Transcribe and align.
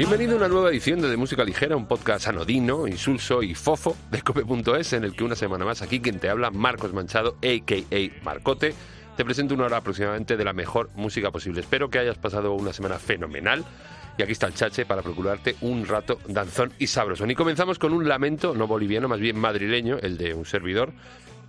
Bienvenido 0.00 0.32
a 0.32 0.36
una 0.38 0.48
nueva 0.48 0.70
edición 0.70 1.02
de, 1.02 1.10
de 1.10 1.18
Música 1.18 1.44
Ligera, 1.44 1.76
un 1.76 1.86
podcast 1.86 2.26
anodino, 2.26 2.86
insulso 2.86 3.42
y 3.42 3.54
fofo 3.54 3.94
de 4.10 4.22
cope.es 4.22 4.94
en 4.94 5.04
el 5.04 5.14
que 5.14 5.24
una 5.24 5.36
semana 5.36 5.66
más 5.66 5.82
aquí 5.82 6.00
quien 6.00 6.18
te 6.18 6.30
habla, 6.30 6.50
Marcos 6.50 6.94
Manchado, 6.94 7.36
a.k.a. 7.42 8.24
Marcote, 8.24 8.72
te 9.14 9.24
presento 9.26 9.52
una 9.52 9.66
hora 9.66 9.76
aproximadamente 9.76 10.38
de 10.38 10.44
la 10.46 10.54
mejor 10.54 10.88
música 10.94 11.30
posible. 11.30 11.60
Espero 11.60 11.90
que 11.90 11.98
hayas 11.98 12.16
pasado 12.16 12.54
una 12.54 12.72
semana 12.72 12.98
fenomenal. 12.98 13.62
Y 14.16 14.22
aquí 14.22 14.32
está 14.32 14.46
el 14.46 14.54
chache 14.54 14.86
para 14.86 15.02
procurarte 15.02 15.56
un 15.60 15.86
rato 15.86 16.18
danzón 16.26 16.72
y 16.78 16.86
sabroso. 16.86 17.26
Y 17.26 17.34
comenzamos 17.34 17.78
con 17.78 17.92
un 17.92 18.08
lamento, 18.08 18.54
no 18.54 18.66
boliviano, 18.66 19.06
más 19.06 19.20
bien 19.20 19.36
madrileño, 19.36 19.98
el 19.98 20.16
de 20.16 20.32
un 20.32 20.46
servidor, 20.46 20.94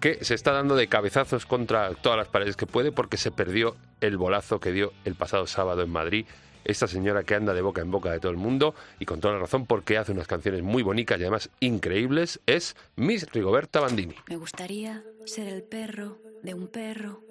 que 0.02 0.26
se 0.26 0.34
está 0.34 0.52
dando 0.52 0.76
de 0.76 0.88
cabezazos 0.88 1.46
contra 1.46 1.94
todas 1.94 2.18
las 2.18 2.28
paredes 2.28 2.58
que 2.58 2.68
puede 2.68 2.92
porque 2.92 3.16
se 3.16 3.32
perdió 3.32 3.78
el 4.02 4.18
bolazo 4.18 4.60
que 4.60 4.74
dio 4.74 4.92
el 5.06 5.16
pasado 5.16 5.48
sábado 5.48 5.84
en 5.84 5.90
Madrid 5.90 6.26
esta 6.64 6.88
señora 6.88 7.24
que 7.24 7.36
anda 7.36 7.54
de 7.54 7.62
boca 7.62 7.82
en 7.82 7.92
boca 7.92 8.12
de 8.12 8.20
todo 8.20 8.32
el 8.32 8.38
mundo 8.38 8.76
y 9.00 9.06
con 9.06 9.20
toda 9.20 9.34
la 9.34 9.40
razón 9.40 9.66
porque 9.66 9.98
hace 9.98 10.12
unas 10.12 10.28
canciones 10.28 10.64
muy 10.64 10.84
bonitas 10.84 11.20
y 11.20 11.24
además 11.24 11.50
increíbles, 11.60 12.40
es 12.46 12.76
Miss 12.96 13.30
Rigoberta 13.32 13.80
Bandini. 13.80 14.16
Me 14.28 14.38
gustaría 14.38 15.04
ser 15.26 15.48
el 15.48 15.64
perro 15.64 16.20
de 16.44 16.54
un 16.54 16.68
perro, 16.68 17.22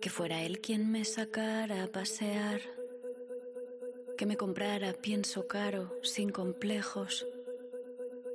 que 0.00 0.10
fuera 0.10 0.42
él 0.42 0.60
quien 0.60 0.90
me 0.90 1.04
sacara 1.04 1.84
a 1.84 1.88
pasear, 1.88 2.60
que 4.16 4.26
me 4.26 4.36
comprara 4.36 4.92
pienso 4.94 5.46
caro, 5.46 5.94
sin 6.02 6.30
complejos, 6.30 7.26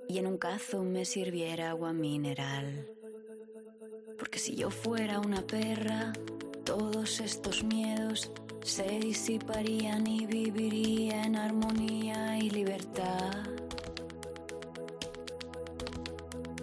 y 0.07 0.17
en 0.17 0.27
un 0.27 0.37
cazo 0.37 0.83
me 0.83 1.05
sirviera 1.05 1.69
agua 1.69 1.93
mineral. 1.93 2.89
Porque 4.17 4.39
si 4.39 4.55
yo 4.55 4.69
fuera 4.69 5.19
una 5.19 5.41
perra, 5.41 6.13
todos 6.65 7.19
estos 7.19 7.63
miedos 7.63 8.31
se 8.63 8.99
disiparían 8.99 10.07
y 10.07 10.25
viviría 10.25 11.23
en 11.23 11.35
armonía 11.35 12.37
y 12.37 12.49
libertad. 12.49 13.33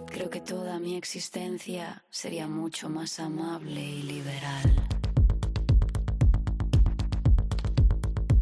Creo 0.07 0.31
que 0.31 0.41
toda 0.41 0.79
mi 0.79 0.97
existencia 0.97 2.03
sería 2.11 2.49
mucho 2.49 2.89
más 2.89 3.21
amable 3.21 3.81
y 3.83 4.03
liberal. 4.03 4.87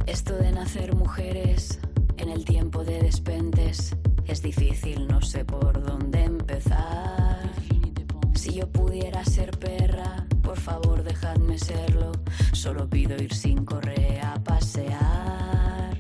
Esto 0.06 0.36
de 0.36 0.53
nacer 0.53 0.95
mujeres 0.95 1.81
en 2.17 2.31
el 2.31 2.45
tiempo 2.45 2.84
de 2.84 3.03
despentes 3.03 3.95
es 4.25 4.41
difícil, 4.41 5.09
no 5.09 5.20
sé 5.20 5.45
por 5.45 5.83
dónde 5.84 6.25
empezar. 6.25 7.53
Si 8.34 8.55
yo 8.55 8.70
pudiera 8.70 9.25
ser 9.25 9.51
perra, 9.59 10.27
por 10.42 10.59
favor 10.59 11.03
dejadme 11.03 11.59
serlo. 11.59 11.98
Solo 12.69 12.86
pido 12.86 13.16
ir 13.16 13.34
sin 13.34 13.64
correa 13.64 14.34
a 14.34 14.44
pasear. 14.44 15.97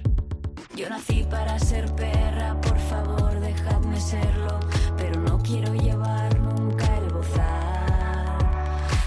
Yo 0.76 0.86
nací 0.90 1.24
para 1.30 1.58
ser 1.58 1.90
perra, 1.94 2.60
por 2.60 2.78
favor 2.78 3.40
dejadme 3.40 3.98
serlo. 3.98 4.60
Pero 4.98 5.18
no 5.18 5.38
quiero 5.38 5.72
llevar 5.72 6.38
nunca 6.38 6.84
el 6.98 7.08
bozal. 7.10 8.38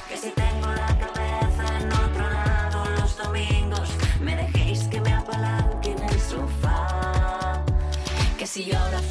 Que 0.09 0.17
si 0.17 0.31
tengo 0.31 0.69
la 0.73 0.87
cabeza 1.03 1.77
en 1.79 1.93
otro 1.93 2.31
lado 2.31 2.83
los 2.99 3.15
domingos, 3.15 3.89
me 4.21 4.35
dejéis 4.37 4.85
que 4.85 4.99
me 4.99 5.13
apalanque 5.13 5.91
en 5.91 6.01
el 6.01 6.19
sofá. 6.19 7.63
Que 8.39 8.47
si 8.47 8.65
yo 8.65 8.75
ahora 8.79 9.01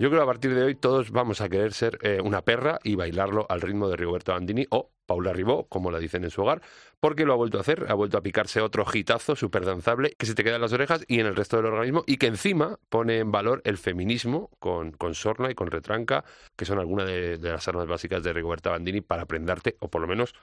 Yo 0.00 0.08
creo 0.08 0.20
que 0.20 0.24
a 0.24 0.32
partir 0.32 0.54
de 0.54 0.62
hoy 0.62 0.74
todos 0.74 1.10
vamos 1.10 1.42
a 1.42 1.50
querer 1.50 1.74
ser 1.74 1.98
eh, 2.00 2.22
una 2.24 2.40
perra 2.40 2.78
y 2.82 2.94
bailarlo 2.94 3.44
al 3.50 3.60
ritmo 3.60 3.86
de 3.90 3.96
Rigoberto 3.96 4.32
Bandini 4.32 4.66
o 4.70 4.92
Paula 5.04 5.34
Ribó, 5.34 5.68
como 5.68 5.90
la 5.90 5.98
dicen 5.98 6.24
en 6.24 6.30
su 6.30 6.40
hogar, 6.40 6.62
porque 7.00 7.26
lo 7.26 7.34
ha 7.34 7.36
vuelto 7.36 7.58
a 7.58 7.60
hacer, 7.60 7.84
ha 7.86 7.92
vuelto 7.92 8.16
a 8.16 8.22
picarse 8.22 8.62
otro 8.62 8.86
hitazo 8.90 9.36
súper 9.36 9.66
danzable 9.66 10.14
que 10.16 10.24
se 10.24 10.34
te 10.34 10.42
queda 10.42 10.54
en 10.54 10.62
las 10.62 10.72
orejas 10.72 11.04
y 11.06 11.20
en 11.20 11.26
el 11.26 11.36
resto 11.36 11.58
del 11.58 11.66
organismo 11.66 12.02
y 12.06 12.16
que 12.16 12.28
encima 12.28 12.78
pone 12.88 13.18
en 13.18 13.30
valor 13.30 13.60
el 13.66 13.76
feminismo 13.76 14.48
con, 14.58 14.92
con 14.92 15.14
sorna 15.14 15.50
y 15.50 15.54
con 15.54 15.70
retranca, 15.70 16.24
que 16.56 16.64
son 16.64 16.78
algunas 16.78 17.06
de, 17.06 17.36
de 17.36 17.50
las 17.50 17.68
armas 17.68 17.86
básicas 17.86 18.22
de 18.22 18.32
Rigoberta 18.32 18.70
Bandini 18.70 19.02
para 19.02 19.24
aprenderte, 19.24 19.76
o 19.80 19.90
por 19.90 20.00
lo 20.00 20.08
menos 20.08 20.34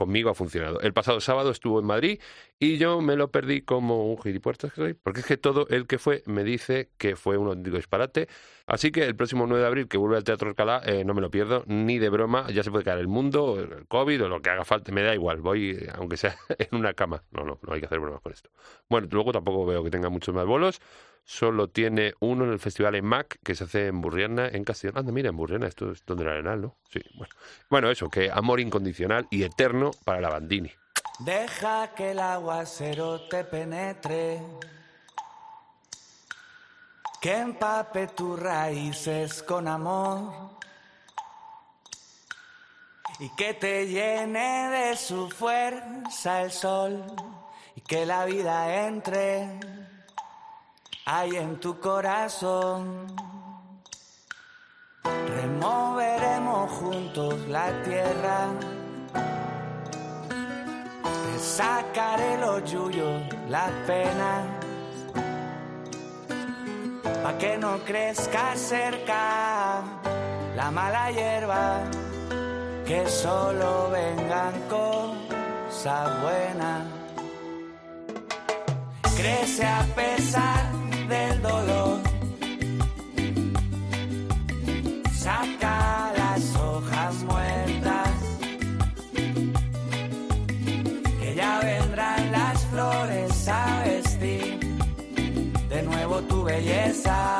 conmigo 0.00 0.30
ha 0.30 0.34
funcionado. 0.34 0.80
El 0.80 0.94
pasado 0.94 1.20
sábado 1.20 1.50
estuvo 1.50 1.78
en 1.78 1.84
Madrid 1.84 2.20
y 2.58 2.78
yo 2.78 3.02
me 3.02 3.16
lo 3.16 3.30
perdí 3.30 3.60
como 3.60 4.10
un 4.10 4.18
gilipuertas 4.18 4.72
que 4.72 4.80
soy, 4.80 4.94
porque 4.94 5.20
es 5.20 5.26
que 5.26 5.36
todo 5.36 5.66
el 5.68 5.86
que 5.86 5.98
fue 5.98 6.22
me 6.24 6.42
dice 6.42 6.88
que 6.96 7.16
fue 7.16 7.36
un 7.36 7.48
auténtico 7.48 7.76
disparate. 7.76 8.26
Así 8.66 8.92
que 8.92 9.04
el 9.04 9.14
próximo 9.14 9.46
9 9.46 9.60
de 9.60 9.66
abril 9.66 9.88
que 9.88 9.98
vuelve 9.98 10.16
al 10.16 10.24
Teatro 10.24 10.48
Alcalá 10.48 10.80
eh, 10.86 11.04
no 11.04 11.12
me 11.12 11.20
lo 11.20 11.30
pierdo, 11.30 11.64
ni 11.66 11.98
de 11.98 12.08
broma, 12.08 12.50
ya 12.50 12.62
se 12.62 12.70
puede 12.70 12.82
caer 12.82 13.00
el 13.00 13.08
mundo, 13.08 13.60
el 13.60 13.86
COVID 13.88 14.24
o 14.24 14.28
lo 14.30 14.40
que 14.40 14.48
haga 14.48 14.64
falta, 14.64 14.90
me 14.90 15.02
da 15.02 15.14
igual, 15.14 15.42
voy 15.42 15.86
aunque 15.94 16.16
sea 16.16 16.34
en 16.58 16.78
una 16.78 16.94
cama. 16.94 17.22
No, 17.30 17.44
no, 17.44 17.58
no 17.60 17.74
hay 17.74 17.80
que 17.80 17.86
hacer 17.86 18.00
bromas 18.00 18.22
con 18.22 18.32
esto. 18.32 18.48
Bueno, 18.88 19.06
luego 19.10 19.32
tampoco 19.32 19.66
veo 19.66 19.84
que 19.84 19.90
tenga 19.90 20.08
muchos 20.08 20.34
más 20.34 20.46
bolos, 20.46 20.80
solo 21.24 21.68
tiene 21.68 22.14
uno 22.20 22.44
en 22.44 22.50
el 22.52 22.58
festival 22.58 22.94
en 22.94 23.04
Mac, 23.04 23.38
que 23.44 23.54
se 23.54 23.64
hace 23.64 23.86
en 23.86 24.00
Burriana, 24.00 24.48
en 24.48 24.64
Castellón. 24.64 24.98
Anda, 24.98 25.12
mira, 25.12 25.28
en 25.28 25.36
Burriana, 25.36 25.66
esto 25.66 25.92
es 25.92 26.04
donde 26.04 26.24
el 26.24 26.30
Arenal, 26.30 26.60
¿no? 26.60 26.76
Sí, 26.90 27.00
bueno. 27.14 27.34
Bueno, 27.68 27.90
eso, 27.90 28.08
que 28.08 28.30
amor 28.30 28.60
incondicional 28.60 29.26
y 29.30 29.42
eterno 29.42 29.90
para 30.04 30.20
la 30.20 30.28
Bandini. 30.28 30.72
Deja 31.20 31.94
que 31.94 32.12
el 32.12 32.18
aguacero 32.18 33.28
te 33.28 33.44
penetre, 33.44 34.40
que 37.20 37.36
empape 37.36 38.08
tus 38.08 38.40
raíces 38.40 39.42
con 39.42 39.68
amor 39.68 40.58
y 43.18 43.28
que 43.36 43.52
te 43.52 43.86
llene 43.86 44.70
de 44.70 44.96
su 44.96 45.28
fuerza 45.28 46.40
el 46.42 46.50
sol 46.50 47.04
y 47.76 47.82
que 47.82 48.06
la 48.06 48.24
vida 48.24 48.86
entre 48.86 49.60
ahí 51.06 51.36
en 51.36 51.58
tu 51.58 51.78
corazón. 51.80 53.06
Removeremos 55.04 56.70
juntos 56.72 57.34
la 57.48 57.82
tierra. 57.82 58.48
Te 61.02 61.38
sacaré 61.38 62.38
los 62.38 62.70
yuyos, 62.70 63.22
las 63.48 63.70
penas. 63.86 64.46
Pa' 67.22 67.38
que 67.38 67.58
no 67.58 67.78
crezca 67.84 68.56
cerca 68.56 69.82
la 70.56 70.70
mala 70.70 71.10
hierba. 71.10 71.80
Que 72.86 73.08
solo 73.08 73.90
vengan 73.90 74.52
cosas 74.68 76.22
buenas. 76.22 76.82
Crece 79.16 79.66
a 79.66 79.84
pesar 79.94 80.80
del 81.10 81.42
dolor. 81.42 81.98
Saca 85.12 86.12
las 86.16 86.56
hojas 86.56 87.14
muertas, 87.24 88.10
que 91.20 91.34
ya 91.34 91.60
vendrán 91.60 92.32
las 92.32 92.64
flores 92.66 93.48
a 93.48 93.82
vestir 93.84 94.60
de 95.68 95.82
nuevo 95.82 96.20
tu 96.22 96.44
belleza. 96.44 97.39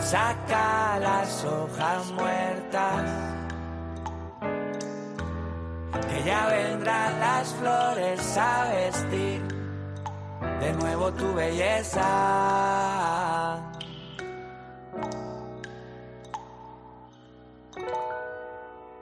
Saca 0.00 0.98
las 1.00 1.44
hojas 1.44 2.10
muertas, 2.12 3.02
que 6.08 6.22
ya 6.24 6.46
vendrán 6.46 7.20
las 7.20 7.52
flores 7.52 8.38
a 8.38 8.64
vestir 8.70 9.42
de 10.60 10.72
nuevo 10.72 11.12
tu 11.12 11.34
belleza. 11.34 12.08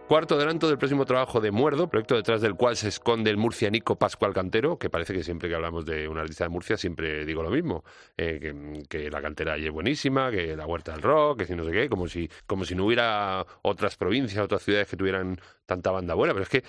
Cuarto 0.09 0.37
adelanto 0.37 0.69
del 0.69 0.79
próximo 0.79 1.05
trabajo 1.05 1.41
de 1.41 1.51
Muerdo, 1.51 1.89
proyecto 1.89 2.15
detrás 2.15 2.41
del 2.41 2.55
cual 2.55 2.77
se 2.77 2.87
esconde 2.87 3.29
el 3.29 3.37
murcianico 3.37 3.97
Pascual 3.97 4.33
Cantero, 4.33 4.79
que 4.79 4.89
parece 4.89 5.13
que 5.13 5.25
siempre 5.25 5.49
que 5.49 5.57
hablamos 5.57 5.85
de 5.85 6.07
un 6.07 6.17
artista 6.17 6.45
de 6.45 6.51
Murcia 6.51 6.77
siempre 6.77 7.27
digo 7.27 7.43
lo 7.43 7.51
mismo, 7.51 7.83
eh, 8.17 8.85
que, 8.89 9.11
la 9.11 9.21
cantera 9.21 9.57
es 9.57 9.69
buenísima, 9.69 10.31
que 10.31 10.55
la 10.55 10.65
huerta 10.65 10.93
del 10.93 11.03
rock, 11.03 11.39
que 11.39 11.47
si 11.47 11.57
no 11.57 11.65
sé 11.65 11.73
qué, 11.73 11.89
como 11.89 12.07
si, 12.07 12.31
como 12.47 12.65
si 12.65 12.77
no 12.77 12.87
hubiera 12.87 13.45
otras 13.63 13.97
provincias, 13.97 14.45
otras 14.45 14.63
ciudades 14.63 14.87
que 14.87 14.97
tuvieran 14.97 15.41
tanta 15.67 15.91
banda 15.91 16.15
buena, 16.15 16.35
pero 16.35 16.45
es 16.45 16.51
que 16.51 16.63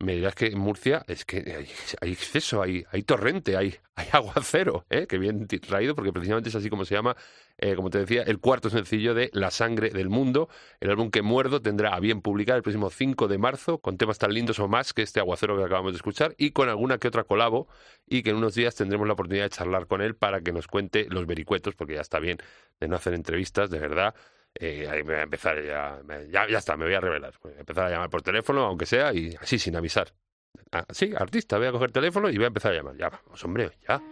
me 0.00 0.14
dirás 0.14 0.34
que 0.34 0.46
en 0.46 0.58
Murcia 0.58 1.04
es 1.08 1.24
que 1.24 1.66
hay, 2.00 2.12
exceso, 2.12 2.62
hay, 2.62 2.84
hay 2.92 3.02
torrente, 3.02 3.56
hay, 3.56 3.74
aguacero, 4.12 4.86
¿eh? 4.90 5.06
que 5.08 5.18
bien 5.18 5.48
traído, 5.48 5.96
porque 5.96 6.12
precisamente 6.12 6.50
es 6.50 6.54
así 6.54 6.70
como 6.70 6.84
se 6.84 6.94
llama, 6.94 7.16
eh, 7.58 7.74
como 7.74 7.90
te 7.90 7.98
decía, 7.98 8.22
el 8.22 8.38
cuarto 8.38 8.70
sencillo 8.70 9.12
de 9.12 9.28
La 9.32 9.50
sangre 9.50 9.90
del 9.90 10.08
mundo, 10.08 10.48
el 10.78 10.90
álbum 10.90 11.10
que 11.10 11.22
Muerdo 11.22 11.60
tendrá 11.60 11.94
a 11.94 12.00
bien 12.00 12.22
publicar 12.22 12.56
el 12.56 12.62
próximo 12.62 12.90
5 12.90 13.26
de 13.26 13.38
marzo, 13.38 13.78
con 13.78 13.98
temas 13.98 14.18
tan 14.18 14.32
lindos 14.32 14.60
o 14.60 14.68
más 14.68 14.92
que 14.92 15.02
este 15.02 15.18
aguacero 15.18 15.56
que 15.56 15.64
acabamos 15.64 15.92
de 15.92 15.96
escuchar, 15.96 16.34
y 16.38 16.52
con 16.52 16.68
alguna 16.68 16.98
que 16.98 17.08
otra 17.08 17.24
colabo, 17.24 17.66
y 18.06 18.22
que 18.22 18.30
en 18.30 18.36
unos 18.36 18.54
días 18.54 18.76
tendremos 18.76 19.08
la 19.08 19.14
oportunidad 19.14 19.46
de 19.46 19.50
charlar 19.50 19.88
con 19.88 20.00
él 20.00 20.14
para 20.14 20.42
que 20.42 20.52
nos 20.52 20.68
cuente 20.68 21.06
los 21.10 21.26
vericuetos, 21.26 21.74
porque 21.74 21.94
ya 21.94 22.02
está 22.02 22.20
bien 22.20 22.38
de 22.78 22.86
no 22.86 22.94
hacer 22.94 23.14
entrevistas, 23.14 23.68
de 23.68 23.80
verdad 23.80 24.14
eh, 24.54 24.88
ahí 24.90 24.98
me 24.98 25.12
voy 25.12 25.20
a 25.20 25.22
empezar 25.22 25.62
ya, 25.64 26.00
ya, 26.30 26.48
ya 26.48 26.58
está, 26.58 26.76
me 26.76 26.84
voy 26.84 26.94
a 26.94 27.00
revelar. 27.00 27.34
Empezar 27.58 27.86
a 27.86 27.90
llamar 27.90 28.10
por 28.10 28.22
teléfono, 28.22 28.64
aunque 28.64 28.86
sea, 28.86 29.12
y 29.12 29.34
así 29.40 29.58
sin 29.58 29.76
avisar. 29.76 30.12
Ah, 30.72 30.84
sí, 30.90 31.12
artista, 31.16 31.58
voy 31.58 31.68
a 31.68 31.72
coger 31.72 31.92
teléfono 31.92 32.28
y 32.28 32.36
voy 32.36 32.44
a 32.44 32.48
empezar 32.48 32.72
a 32.72 32.76
llamar. 32.76 32.96
Ya 32.96 33.08
vamos, 33.08 33.44
hombre, 33.44 33.70
ya. 33.88 34.02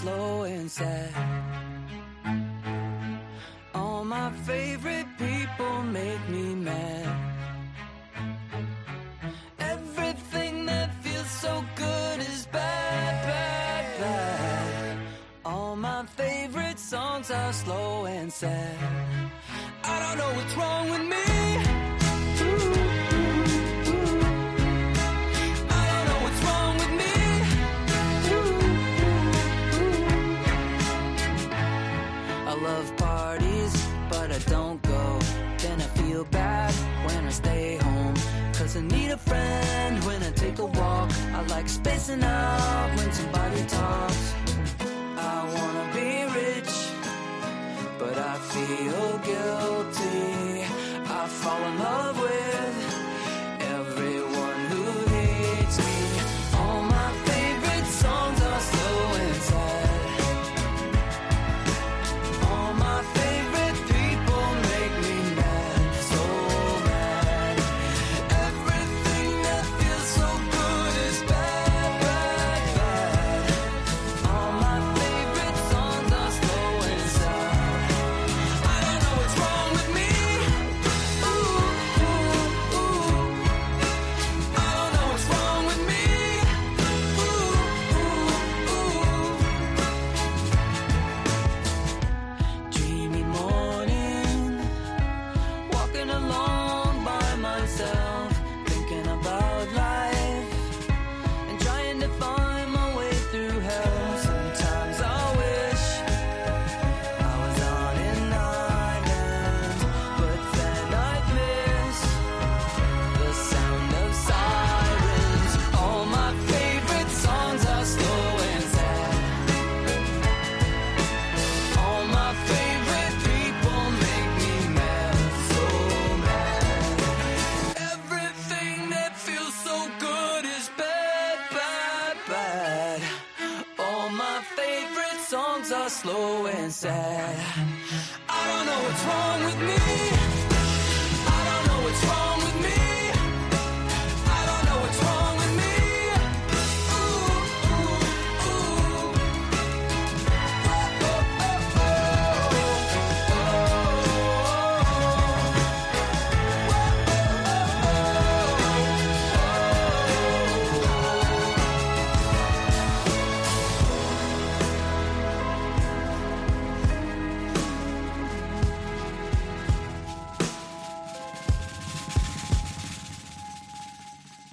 slow 0.00 0.42
and 0.42 0.70
sad. 0.70 1.12
All 3.74 4.04
my 4.04 4.30
favorite 4.50 5.08
people 5.18 5.82
make 5.82 6.24
me 6.28 6.54
mad. 6.54 7.08
Everything 9.58 10.66
that 10.66 10.90
feels 11.02 11.30
so 11.44 11.64
good 11.74 12.20
is 12.20 12.46
bad, 12.46 13.12
bad, 13.30 13.84
bad. 14.00 14.98
All 15.44 15.74
my 15.74 16.06
favorite 16.06 16.78
songs 16.78 17.30
are 17.32 17.52
slow 17.52 18.06
and 18.06 18.32
sad. 18.32 18.78
I 19.82 19.94
don't 20.02 20.16
know 20.20 20.32
what's 20.36 20.54
wrong 20.56 20.90
with 20.90 21.06
me. 21.14 21.47
I 38.78 38.80
need 38.80 39.10
a 39.10 39.16
friend 39.16 40.04
when 40.04 40.22
I 40.22 40.30
take 40.30 40.60
a 40.60 40.66
walk. 40.66 41.10
I 41.34 41.42
like 41.48 41.68
spacing 41.68 42.22
out 42.22 42.96
when 42.96 43.10
somebody 43.10 43.64
talks. 43.66 44.34
I 45.16 45.36
wanna 45.54 45.86
be 45.92 46.10
rich, 46.38 46.74
but 47.98 48.16
I 48.16 48.36
feel 48.52 49.18
guilty. 49.30 50.62
I 51.10 51.26
fall 51.26 51.62
in 51.70 51.78
love 51.80 52.20
with 52.20 52.87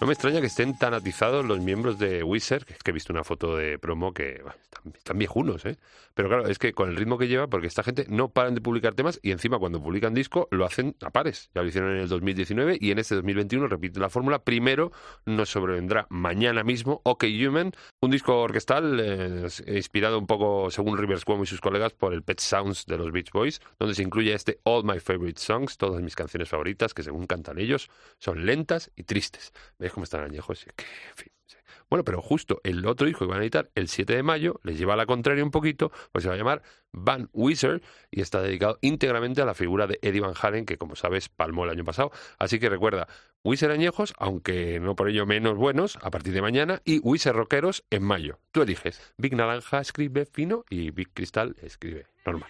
No 0.06 0.10
me 0.10 0.14
extraña 0.14 0.40
que 0.40 0.46
estén 0.46 0.78
tan 0.78 0.94
atizados 0.94 1.44
los 1.44 1.60
miembros 1.62 1.98
de 1.98 2.22
Wizard, 2.22 2.64
que 2.64 2.74
es 2.74 2.84
que 2.84 2.92
he 2.92 2.94
visto 2.94 3.12
una 3.12 3.24
foto 3.24 3.58
de 3.58 3.80
promo 3.80 4.14
que 4.14 4.44
están, 4.62 4.94
están 4.94 5.18
viejunos, 5.18 5.66
¿eh? 5.66 5.80
Pero 6.14 6.30
claro, 6.30 6.48
es 6.48 6.60
que 6.60 6.74
con 6.74 6.90
el 6.90 6.96
ritmo 6.96 7.18
que 7.18 7.28
lleva, 7.28 7.48
porque 7.48 7.66
esta 7.66 7.82
gente 7.82 8.06
no 8.08 8.30
paran 8.30 8.54
de 8.54 8.62
publicar 8.62 8.94
temas 8.94 9.20
y 9.24 9.32
encima 9.32 9.58
cuando 9.58 9.82
publican 9.82 10.14
disco 10.14 10.48
lo 10.52 10.64
hacen 10.64 10.96
a 11.02 11.10
pares. 11.10 11.50
Ya 11.56 11.64
lo 11.64 11.68
hicieron 11.68 11.92
en 11.92 11.98
el 11.98 12.08
2019 12.08 12.78
y 12.80 12.92
en 12.92 13.00
este 13.00 13.16
2021 13.16 13.68
repiten 13.68 14.02
la 14.02 14.10
fórmula. 14.12 14.44
Primero 14.44 14.92
nos 15.26 15.50
sobrevendrá 15.50 16.06
mañana 16.10 16.64
mismo 16.64 17.02
OK 17.04 17.26
Human, 17.26 17.72
un 18.00 18.12
disco 18.12 18.42
orquestal 18.42 19.00
eh, 19.02 19.48
inspirado 19.68 20.20
un 20.20 20.28
poco, 20.28 20.70
según 20.70 20.98
Rivers 20.98 21.26
Cuomo 21.26 21.44
y 21.44 21.48
sus 21.48 21.60
colegas, 21.60 21.94
por 21.94 22.14
el 22.14 22.22
Pet 22.22 22.40
Sounds 22.40 22.86
de 22.86 22.98
los 22.98 23.12
Beach 23.12 23.32
Boys, 23.32 23.60
donde 23.80 23.96
se 23.96 24.04
incluye 24.04 24.34
este 24.34 24.60
All 24.64 24.86
My 24.86 25.00
Favorite 25.00 25.42
Songs, 25.42 25.78
todas 25.78 26.02
mis 26.04 26.16
canciones 26.16 26.48
favoritas, 26.48 26.94
que 26.94 27.02
según 27.02 27.26
cantan 27.26 27.58
ellos, 27.58 27.90
son 28.20 28.46
lentas 28.46 28.92
y 28.96 29.04
tristes. 29.04 29.52
¿Ves 29.80 29.92
cómo 29.96 30.04
están 30.04 30.24
añejos? 30.24 30.66
Que, 30.76 30.84
en 31.10 31.16
fin. 31.16 31.32
Bueno, 31.90 32.04
pero 32.04 32.22
justo 32.22 32.62
el 32.64 32.86
otro 32.86 33.08
disco 33.08 33.28
que 33.28 33.34
a 33.34 33.38
editar 33.38 33.70
el 33.76 33.88
7 33.88 34.16
de 34.16 34.24
mayo 34.24 34.60
les 34.64 34.78
lleva 34.78 34.94
a 34.94 34.98
la 34.98 35.06
contraria 35.06 35.44
un 35.44 35.52
poquito, 35.52 35.92
pues 36.12 36.24
se 36.24 36.30
va 36.30 36.36
a 36.36 36.38
llamar 36.38 36.64
Van 36.92 37.30
Wizard 37.32 37.82
y 38.10 38.22
está 38.22 38.42
dedicado 38.42 38.80
íntegramente 38.82 39.42
a 39.42 39.46
la 39.46 39.54
figura 39.54 39.86
de 39.86 40.00
Eddie 40.02 40.22
Van 40.22 40.34
Halen, 40.40 40.66
que 40.66 40.78
como 40.78 40.96
sabes 40.96 41.30
palmó 41.30 41.64
el 41.64 41.70
año 41.70 41.86
pasado. 41.86 42.12
Así 42.40 42.60
que 42.60 42.70
recuerda, 42.70 43.08
Wizard 43.44 43.72
añejos, 43.72 44.14
aunque 44.18 44.80
no 44.80 44.96
por 44.96 45.10
ello 45.10 45.26
menos 45.26 45.56
buenos, 45.56 45.98
a 46.02 46.10
partir 46.10 46.34
de 46.34 46.42
mañana, 46.42 46.82
y 46.86 47.00
Wizard 47.00 47.36
rockeros 47.36 47.86
en 47.92 48.04
mayo. 48.04 48.40
Tú 48.52 48.64
eliges. 48.64 49.14
Big 49.18 49.36
Naranja 49.36 49.80
escribe 49.80 50.26
fino 50.26 50.66
y 50.70 50.90
Big 50.90 51.14
Cristal 51.14 51.56
escribe 51.62 52.08
normal. 52.26 52.50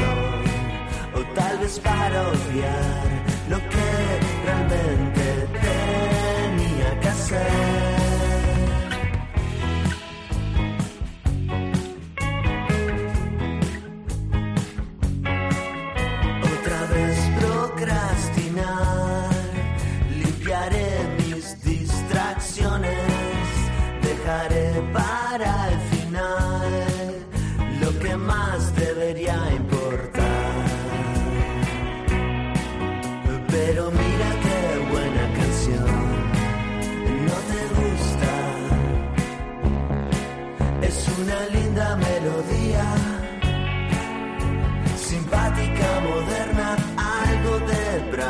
O 0.00 1.34
tal 1.34 1.58
vez 1.58 1.78
para 1.78 2.28
odiar 2.28 3.11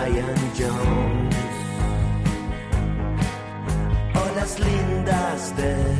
Brian 0.02 0.35
Jones. 0.59 1.37
O 4.14 4.35
lindas 4.59 5.52
de 5.56 5.92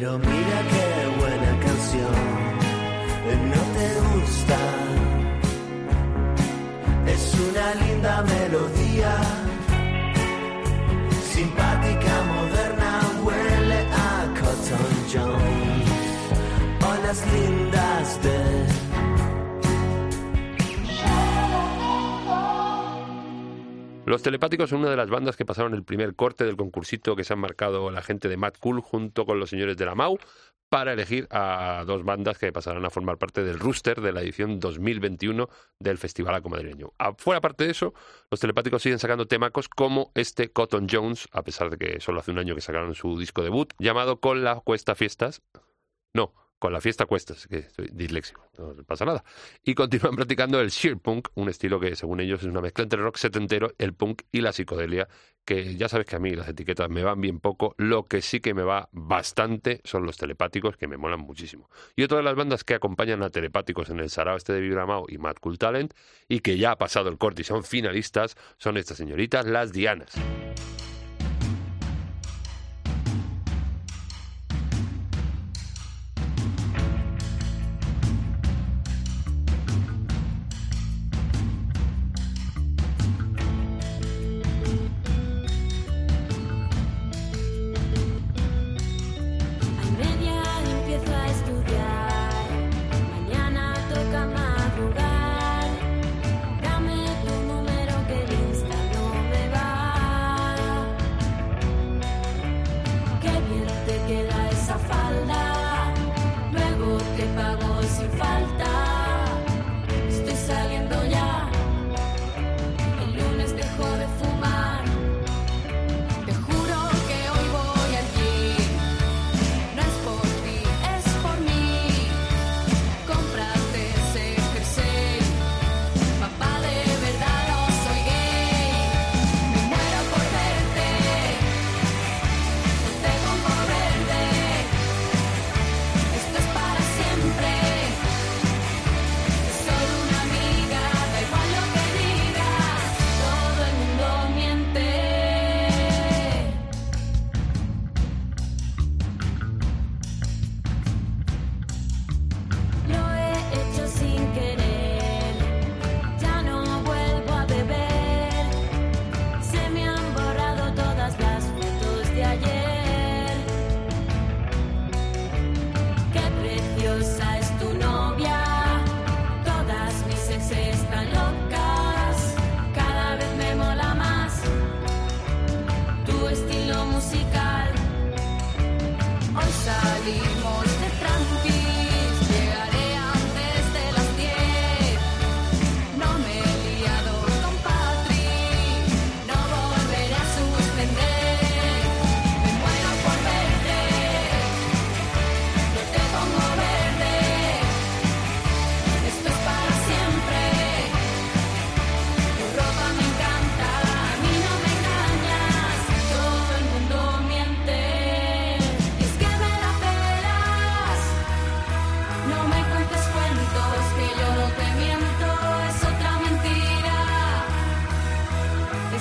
Pero 0.00 0.16
mira 0.16 0.58
qué 0.70 0.86
buena 1.18 1.52
canción, 1.58 2.14
no 3.50 3.62
te 3.74 3.88
gusta. 4.06 4.58
Es 7.14 7.34
una 7.48 7.74
linda 7.84 8.22
melodía, 8.22 9.16
simpática, 11.34 12.14
moderna, 12.32 12.92
huele 13.24 13.80
a 13.90 14.34
Cotton 14.38 14.94
Jones. 15.12 15.88
O 16.80 16.90
las 17.04 17.18
lindas 17.32 18.22
de. 18.22 18.57
Los 24.08 24.22
Telepáticos 24.22 24.70
son 24.70 24.80
una 24.80 24.88
de 24.88 24.96
las 24.96 25.10
bandas 25.10 25.36
que 25.36 25.44
pasaron 25.44 25.74
el 25.74 25.84
primer 25.84 26.14
corte 26.14 26.44
del 26.44 26.56
concursito 26.56 27.14
que 27.14 27.24
se 27.24 27.34
han 27.34 27.40
marcado 27.40 27.90
la 27.90 28.00
gente 28.00 28.30
de 28.30 28.38
Mad 28.38 28.54
Cool 28.58 28.80
junto 28.80 29.26
con 29.26 29.38
los 29.38 29.50
señores 29.50 29.76
de 29.76 29.84
la 29.84 29.94
MAU 29.94 30.16
para 30.70 30.94
elegir 30.94 31.28
a 31.30 31.84
dos 31.86 32.04
bandas 32.04 32.38
que 32.38 32.50
pasarán 32.50 32.86
a 32.86 32.90
formar 32.90 33.18
parte 33.18 33.44
del 33.44 33.58
rooster 33.58 34.00
de 34.00 34.12
la 34.12 34.22
edición 34.22 34.60
2021 34.60 35.50
del 35.78 35.98
Festival 35.98 36.34
Aco 36.36 36.48
Madrileño. 36.48 36.94
Fuera 37.18 37.42
parte 37.42 37.64
de 37.64 37.72
eso, 37.72 37.92
los 38.30 38.40
Telepáticos 38.40 38.80
siguen 38.80 38.98
sacando 38.98 39.26
temacos 39.26 39.68
como 39.68 40.10
este 40.14 40.52
Cotton 40.52 40.86
Jones, 40.90 41.28
a 41.32 41.42
pesar 41.42 41.68
de 41.68 41.76
que 41.76 42.00
solo 42.00 42.20
hace 42.20 42.30
un 42.30 42.38
año 42.38 42.54
que 42.54 42.62
sacaron 42.62 42.94
su 42.94 43.18
disco 43.18 43.42
debut, 43.42 43.74
llamado 43.78 44.20
Con 44.20 44.42
la 44.42 44.56
Cuesta 44.60 44.94
Fiestas. 44.94 45.42
No, 46.14 46.32
con 46.58 46.72
la 46.72 46.80
fiesta 46.80 47.06
cuestas, 47.06 47.46
que 47.46 47.58
estoy 47.58 47.88
disléxico, 47.92 48.44
no 48.58 48.74
pasa 48.84 49.04
nada. 49.04 49.24
Y 49.64 49.74
continúan 49.74 50.16
practicando 50.16 50.60
el 50.60 50.70
sheer 50.70 50.98
punk, 50.98 51.28
un 51.34 51.48
estilo 51.48 51.78
que 51.78 51.94
según 51.94 52.20
ellos 52.20 52.40
es 52.42 52.46
una 52.46 52.60
mezcla 52.60 52.82
entre 52.82 53.00
rock 53.00 53.16
setentero, 53.16 53.72
el 53.78 53.94
punk 53.94 54.22
y 54.32 54.40
la 54.40 54.52
psicodelia, 54.52 55.08
que 55.44 55.76
ya 55.76 55.88
sabes 55.88 56.06
que 56.06 56.16
a 56.16 56.18
mí 56.18 56.34
las 56.34 56.48
etiquetas 56.48 56.90
me 56.90 57.02
van 57.02 57.20
bien 57.20 57.40
poco, 57.40 57.74
lo 57.78 58.06
que 58.06 58.20
sí 58.20 58.40
que 58.40 58.52
me 58.52 58.62
va 58.62 58.88
bastante 58.92 59.80
son 59.84 60.04
los 60.04 60.18
telepáticos, 60.18 60.76
que 60.76 60.88
me 60.88 60.96
molan 60.96 61.20
muchísimo. 61.20 61.70
Y 61.96 62.02
otra 62.02 62.18
de 62.18 62.24
las 62.24 62.34
bandas 62.34 62.64
que 62.64 62.74
acompañan 62.74 63.22
a 63.22 63.30
telepáticos 63.30 63.88
en 63.90 64.00
el 64.00 64.10
Sarao 64.10 64.36
este 64.36 64.52
de 64.52 64.60
Vibramao 64.60 65.06
y 65.08 65.16
Mad 65.16 65.36
Cool 65.40 65.58
Talent, 65.58 65.94
y 66.28 66.40
que 66.40 66.58
ya 66.58 66.72
ha 66.72 66.76
pasado 66.76 67.08
el 67.08 67.18
corte 67.18 67.42
y 67.42 67.44
son 67.44 67.64
finalistas, 67.64 68.36
son 68.58 68.76
estas 68.76 68.98
señoritas, 68.98 69.46
las 69.46 69.72
Dianas. 69.72 70.12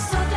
so 0.10 0.37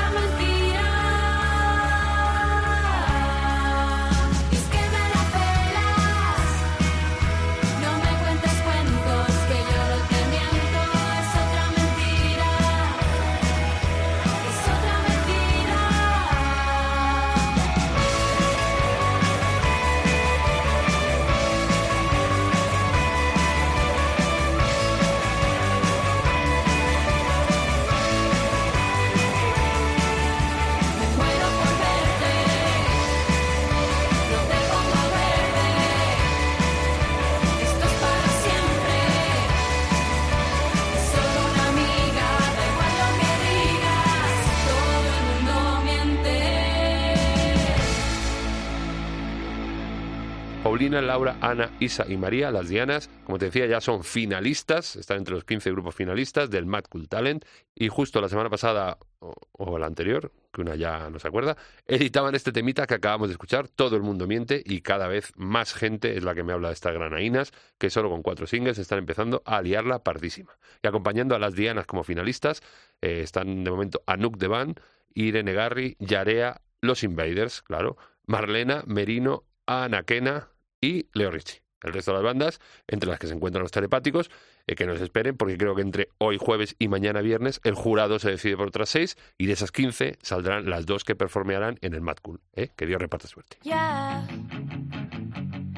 Laura, 50.91 51.37
Ana, 51.41 51.71
Isa 51.79 52.05
y 52.09 52.17
María, 52.17 52.51
las 52.51 52.69
Dianas, 52.69 53.09
como 53.25 53.39
te 53.39 53.45
decía, 53.45 53.67
ya 53.67 53.81
son 53.81 54.03
finalistas, 54.03 54.97
están 54.97 55.19
entre 55.19 55.35
los 55.35 55.45
15 55.45 55.71
grupos 55.71 55.95
finalistas 55.95 56.51
del 56.51 56.67
Mad 56.67 56.85
Cool 56.91 57.09
Talent 57.09 57.45
y 57.77 57.89
justo 57.89 58.21
la 58.21 58.29
semana 58.29 58.51
pasada 58.51 58.99
o, 59.21 59.79
la 59.79 59.87
anterior, 59.87 60.33
que 60.53 60.63
una 60.63 60.75
ya 60.75 61.09
no 61.09 61.21
se 61.21 61.29
acuerda, 61.29 61.57
editaban 61.87 62.35
este 62.35 62.51
temita 62.51 62.89
que 62.89 62.95
acabamos 62.95 63.29
de 63.29 63.35
escuchar, 63.35 63.69
Todo 63.69 63.95
el 63.97 64.03
mundo 64.03 64.27
miente 64.27 64.63
y 64.67 64.81
cada 64.81 65.07
vez 65.07 65.33
más 65.37 65.75
gente 65.75 66.17
es 66.17 66.25
la 66.25 66.35
que 66.35 66.43
me 66.43 66.53
habla 66.53 66.69
de 66.69 66.75
estas 66.75 66.93
granainas, 66.93 67.53
que 67.79 67.89
solo 67.89 68.11
con 68.11 68.23
cuatro 68.23 68.49
singles 68.49 68.79
están 68.79 68.99
empezando 68.99 69.43
a 69.45 69.63
liarla 69.63 70.01
pardísima. 70.01 70.59
Y 70.83 70.89
acompañando 70.89 71.37
a 71.37 71.39
las 71.39 71.55
Dianas 71.55 71.87
como 71.87 72.03
finalistas 72.03 72.63
eh, 73.01 73.21
están 73.23 73.63
de 73.63 73.71
momento 73.71 74.03
Anouk 74.07 74.39
de 74.39 74.49
Van, 74.49 74.75
Irene 75.15 75.53
Garri, 75.53 75.97
Yarea, 76.01 76.63
Los 76.81 77.05
Invaders, 77.05 77.63
claro, 77.63 77.97
Marlena, 78.27 78.83
Merino, 78.87 79.45
Anaquena 79.67 80.49
y 80.81 81.07
Leo 81.13 81.31
Richie. 81.31 81.63
El 81.83 81.95
resto 81.95 82.11
de 82.11 82.19
las 82.19 82.25
bandas, 82.25 82.61
entre 82.89 83.09
las 83.09 83.19
que 83.19 83.27
se 83.27 83.35
encuentran 83.35 83.63
los 83.63 83.73
telepáticos, 83.73 84.31
eh, 84.67 84.75
que 84.75 84.87
nos 84.87 85.01
esperen, 85.01 85.37
porque 85.37 85.57
creo 85.57 85.75
que 85.75 85.83
entre 85.83 86.11
hoy 86.19 86.37
jueves 86.39 86.77
y 86.79 86.89
mañana 86.89 87.23
viernes 87.23 87.61
el 87.65 87.75
jurado 87.75 88.19
se 88.19 88.31
decide 88.31 88.57
por 88.57 88.69
otras 88.69 88.91
seis 88.91 89.17
y 89.39 89.47
de 89.47 89.55
esas 89.55 89.73
15 89.73 90.19
saldrán 90.21 90.69
las 90.69 90.85
dos 90.85 91.05
que 91.05 91.15
performearán 91.15 91.79
en 91.81 91.95
el 91.95 92.03
Mad 92.03 92.19
Cool. 92.21 92.41
¿eh? 92.55 92.69
Que 92.77 92.87
Dios 92.87 93.01
reparte 93.01 93.29
suerte. 93.29 93.57
Ya 93.63 94.27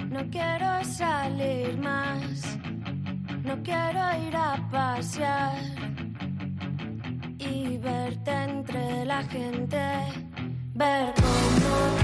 no 0.09 0.29
quiero 0.31 0.85
salir 0.85 1.79
más, 1.79 2.59
no 3.45 3.63
quiero 3.63 4.27
ir 4.27 4.37
a 4.37 4.69
pasear 4.71 5.55
y 7.39 7.79
verte 7.79 8.31
entre 8.31 9.05
la 9.05 9.23
gente, 9.25 9.79
ver 10.75 11.15
cómo 11.15 12.02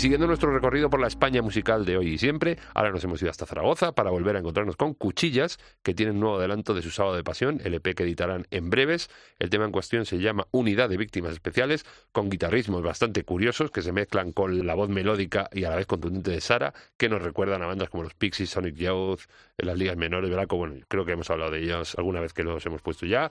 Siguiendo 0.00 0.26
nuestro 0.26 0.50
recorrido 0.50 0.88
por 0.88 0.98
la 0.98 1.08
España 1.08 1.42
musical 1.42 1.84
de 1.84 1.98
hoy 1.98 2.14
y 2.14 2.16
siempre, 2.16 2.56
ahora 2.72 2.90
nos 2.90 3.04
hemos 3.04 3.20
ido 3.20 3.30
hasta 3.30 3.44
Zaragoza 3.44 3.92
para 3.92 4.08
volver 4.08 4.34
a 4.34 4.38
encontrarnos 4.38 4.74
con 4.76 4.94
Cuchillas, 4.94 5.58
que 5.82 5.92
tienen 5.92 6.14
un 6.14 6.20
nuevo 6.20 6.38
adelanto 6.38 6.72
de 6.72 6.80
su 6.80 6.90
sábado 6.90 7.16
de 7.16 7.22
pasión, 7.22 7.60
el 7.64 7.74
EP 7.74 7.94
que 7.94 8.04
editarán 8.04 8.46
en 8.50 8.70
breves. 8.70 9.10
El 9.38 9.50
tema 9.50 9.66
en 9.66 9.72
cuestión 9.72 10.06
se 10.06 10.16
llama 10.16 10.46
Unidad 10.52 10.88
de 10.88 10.96
Víctimas 10.96 11.32
Especiales, 11.32 11.84
con 12.12 12.30
guitarrismos 12.30 12.82
bastante 12.82 13.24
curiosos 13.24 13.70
que 13.70 13.82
se 13.82 13.92
mezclan 13.92 14.32
con 14.32 14.66
la 14.66 14.72
voz 14.72 14.88
melódica 14.88 15.50
y 15.52 15.64
a 15.64 15.70
la 15.70 15.76
vez 15.76 15.84
contundente 15.84 16.30
de 16.30 16.40
Sara, 16.40 16.72
que 16.96 17.10
nos 17.10 17.20
recuerdan 17.20 17.60
a 17.62 17.66
bandas 17.66 17.90
como 17.90 18.02
los 18.02 18.14
Pixies, 18.14 18.48
Sonic 18.48 18.76
Youth, 18.76 19.20
en 19.58 19.66
las 19.66 19.76
ligas 19.76 19.98
menores, 19.98 20.30
¿verdad? 20.30 20.46
Como, 20.46 20.60
Bueno, 20.60 20.86
creo 20.88 21.04
que 21.04 21.12
hemos 21.12 21.28
hablado 21.28 21.50
de 21.50 21.58
ellos 21.62 21.94
alguna 21.98 22.20
vez 22.20 22.32
que 22.32 22.42
los 22.42 22.64
hemos 22.64 22.80
puesto 22.80 23.04
ya. 23.04 23.30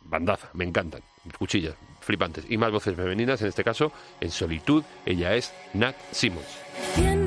Bandaza, 0.00 0.48
me 0.54 0.64
encantan. 0.64 1.02
Cuchillas, 1.38 1.74
flipantes. 2.06 2.46
Y 2.48 2.56
más 2.56 2.70
voces 2.72 2.96
femeninas, 2.96 3.42
en 3.42 3.48
este 3.48 3.64
caso, 3.64 3.92
en 4.20 4.30
solitud, 4.30 4.82
ella 5.04 5.34
es 5.34 5.52
Nat 5.74 5.96
Simmons. 6.12 7.25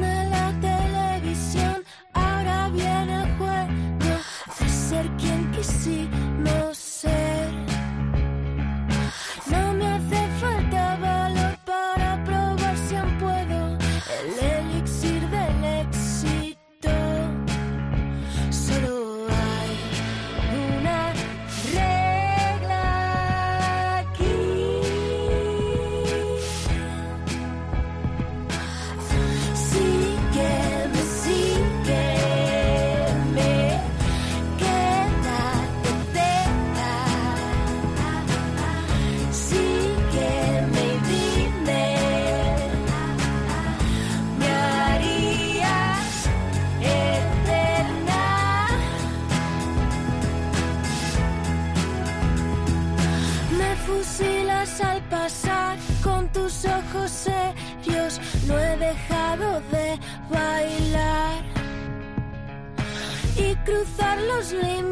Muslim 64.50 64.89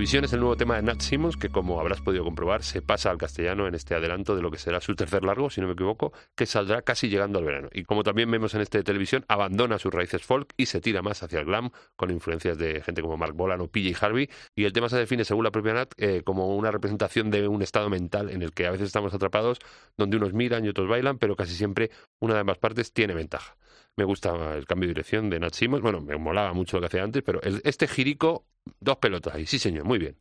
Televisión 0.00 0.24
es 0.24 0.32
el 0.32 0.40
nuevo 0.40 0.56
tema 0.56 0.76
de 0.76 0.82
Nat 0.82 1.02
Simmons, 1.02 1.36
que 1.36 1.50
como 1.50 1.78
habrás 1.78 2.00
podido 2.00 2.24
comprobar, 2.24 2.62
se 2.62 2.80
pasa 2.80 3.10
al 3.10 3.18
castellano 3.18 3.66
en 3.68 3.74
este 3.74 3.94
adelanto 3.94 4.34
de 4.34 4.40
lo 4.40 4.50
que 4.50 4.56
será 4.56 4.80
su 4.80 4.94
tercer 4.94 5.22
largo, 5.24 5.50
si 5.50 5.60
no 5.60 5.66
me 5.66 5.74
equivoco, 5.74 6.14
que 6.34 6.46
saldrá 6.46 6.80
casi 6.80 7.10
llegando 7.10 7.38
al 7.38 7.44
verano. 7.44 7.68
Y 7.70 7.84
como 7.84 8.02
también 8.02 8.30
vemos 8.30 8.54
en 8.54 8.62
este 8.62 8.78
de 8.78 8.84
televisión, 8.84 9.26
abandona 9.28 9.78
sus 9.78 9.92
raíces 9.92 10.22
folk 10.22 10.54
y 10.56 10.64
se 10.64 10.80
tira 10.80 11.02
más 11.02 11.22
hacia 11.22 11.40
el 11.40 11.44
glam, 11.44 11.68
con 11.96 12.10
influencias 12.10 12.56
de 12.56 12.80
gente 12.80 13.02
como 13.02 13.18
Mark 13.18 13.34
Bolan 13.34 13.60
o 13.60 13.68
PJ 13.68 13.94
Harvey. 14.02 14.30
Y 14.56 14.64
el 14.64 14.72
tema 14.72 14.88
se 14.88 14.96
define, 14.96 15.26
según 15.26 15.44
la 15.44 15.50
propia 15.50 15.74
Nat, 15.74 15.92
eh, 15.98 16.22
como 16.24 16.56
una 16.56 16.70
representación 16.70 17.30
de 17.30 17.46
un 17.46 17.60
estado 17.60 17.90
mental 17.90 18.30
en 18.30 18.40
el 18.40 18.54
que 18.54 18.66
a 18.66 18.70
veces 18.70 18.86
estamos 18.86 19.12
atrapados, 19.12 19.58
donde 19.98 20.16
unos 20.16 20.32
miran 20.32 20.64
y 20.64 20.70
otros 20.70 20.88
bailan, 20.88 21.18
pero 21.18 21.36
casi 21.36 21.54
siempre 21.54 21.90
una 22.20 22.32
de 22.32 22.40
ambas 22.40 22.56
partes 22.56 22.94
tiene 22.94 23.12
ventaja. 23.12 23.54
Me 23.96 24.04
gusta 24.04 24.56
el 24.56 24.66
cambio 24.66 24.86
de 24.86 24.94
dirección 24.94 25.28
de 25.28 25.40
Nat 25.40 25.52
Simmons. 25.52 25.82
Bueno, 25.82 26.00
me 26.00 26.16
molaba 26.16 26.54
mucho 26.54 26.78
lo 26.78 26.80
que 26.80 26.86
hacía 26.86 27.02
antes, 27.02 27.22
pero 27.22 27.40
este 27.42 27.86
girico, 27.86 28.46
dos 28.80 28.96
pelotas 28.96 29.34
ahí. 29.34 29.46
Sí, 29.46 29.58
señor, 29.58 29.84
muy 29.84 29.98
bien. 29.98 30.16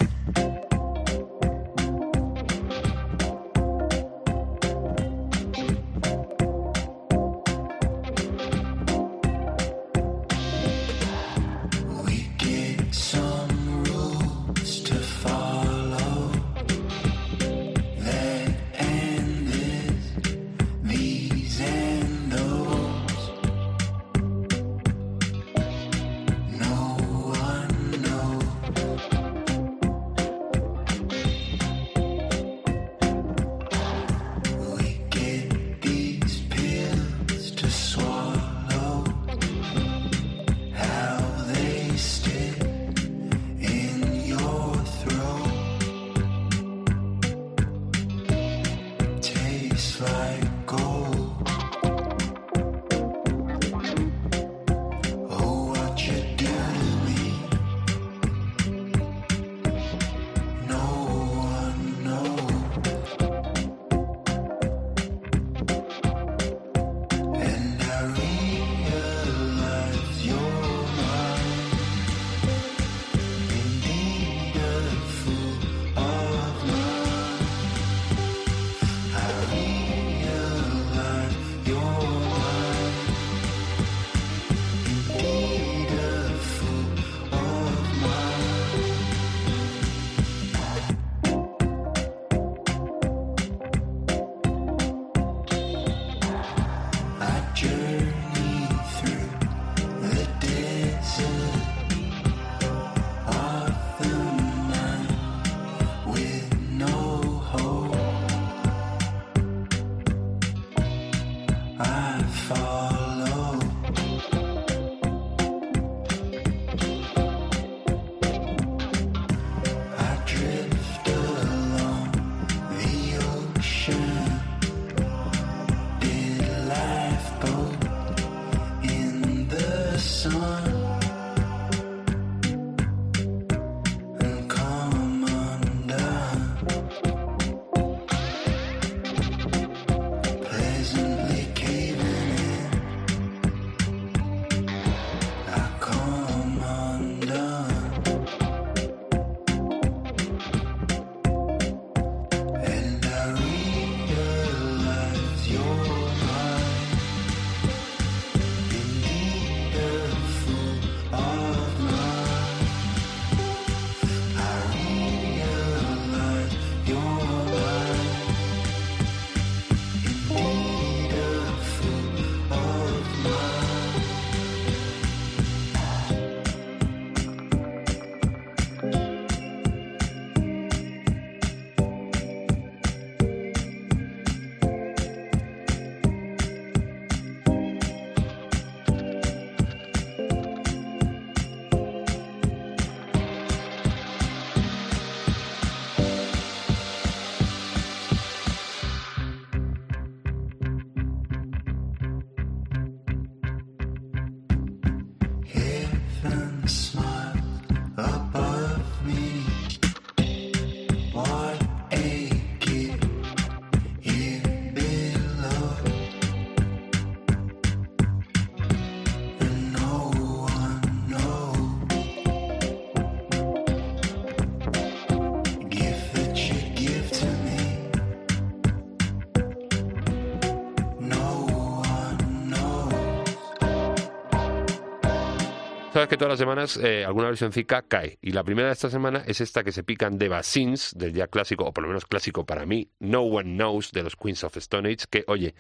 Sabes 236.00 236.12
que 236.12 236.16
todas 236.16 236.32
las 236.32 236.40
semanas 236.40 236.78
eh, 236.78 237.04
alguna 237.04 237.28
versioncica 237.28 237.82
cae. 237.82 238.20
Y 238.22 238.32
la 238.32 238.46
primera 238.46 238.70
de 238.70 238.74
esta 238.74 238.90
semana 238.90 239.22
es 239.28 239.42
esta 239.42 239.66
que 239.66 239.74
se 239.74 239.84
pican 239.84 240.18
de 240.18 240.30
Basins, 240.30 240.94
del 240.96 241.12
ya 241.12 241.28
clásico, 241.28 241.66
o 241.66 241.74
por 241.74 241.82
lo 241.82 241.90
menos 241.90 242.06
clásico 242.06 242.46
para 242.46 242.66
mí, 242.66 242.90
No 243.00 243.24
One 243.24 243.58
Knows, 243.58 243.92
de 243.92 244.04
los 244.04 244.16
Queens 244.16 244.46
of 244.46 244.56
Stone 244.56 244.88
Age, 244.88 245.08
que, 245.10 245.26
oye, 245.28 245.56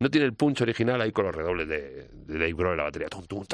no 0.00 0.10
tiene 0.10 0.26
el 0.26 0.34
punch 0.34 0.60
original 0.62 1.00
ahí 1.00 1.12
con 1.12 1.26
los 1.26 1.34
redobles 1.34 1.68
de, 1.68 2.08
de 2.10 2.34
Dave 2.34 2.52
Grohl 2.52 2.72
en 2.72 2.76
la 2.78 2.84
batería. 2.84 3.08
Tum. 3.08 3.44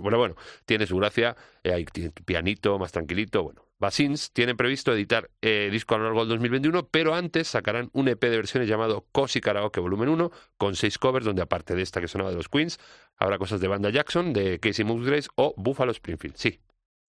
Bueno, 0.00 0.18
bueno, 0.18 0.36
tiene 0.64 0.86
su 0.86 0.96
gracia, 0.96 1.36
eh, 1.62 1.84
tu 2.12 2.24
pianito 2.24 2.78
más 2.78 2.92
tranquilito. 2.92 3.42
Bueno, 3.42 3.64
Basins 3.78 4.32
tiene 4.32 4.54
previsto 4.54 4.92
editar 4.92 5.30
eh, 5.40 5.68
disco 5.70 5.94
a 5.94 5.98
lo 5.98 6.04
largo 6.04 6.20
del 6.20 6.28
2021, 6.30 6.88
pero 6.88 7.14
antes 7.14 7.48
sacarán 7.48 7.90
un 7.92 8.08
EP 8.08 8.20
de 8.20 8.36
versiones 8.36 8.68
llamado 8.68 9.06
Cosi 9.12 9.40
Karaoke 9.40 9.80
Volumen 9.80 10.08
1, 10.08 10.30
con 10.56 10.76
seis 10.76 10.98
covers, 10.98 11.24
donde 11.24 11.42
aparte 11.42 11.74
de 11.74 11.82
esta 11.82 12.00
que 12.00 12.08
sonaba 12.08 12.30
de 12.30 12.36
los 12.36 12.48
Queens, 12.48 12.78
habrá 13.16 13.38
cosas 13.38 13.60
de 13.60 13.68
Banda 13.68 13.90
Jackson, 13.90 14.32
de 14.32 14.58
Casey 14.58 14.84
Musgraves 14.84 15.28
o 15.36 15.54
Buffalo 15.56 15.92
Springfield. 15.92 16.36
Sí, 16.36 16.60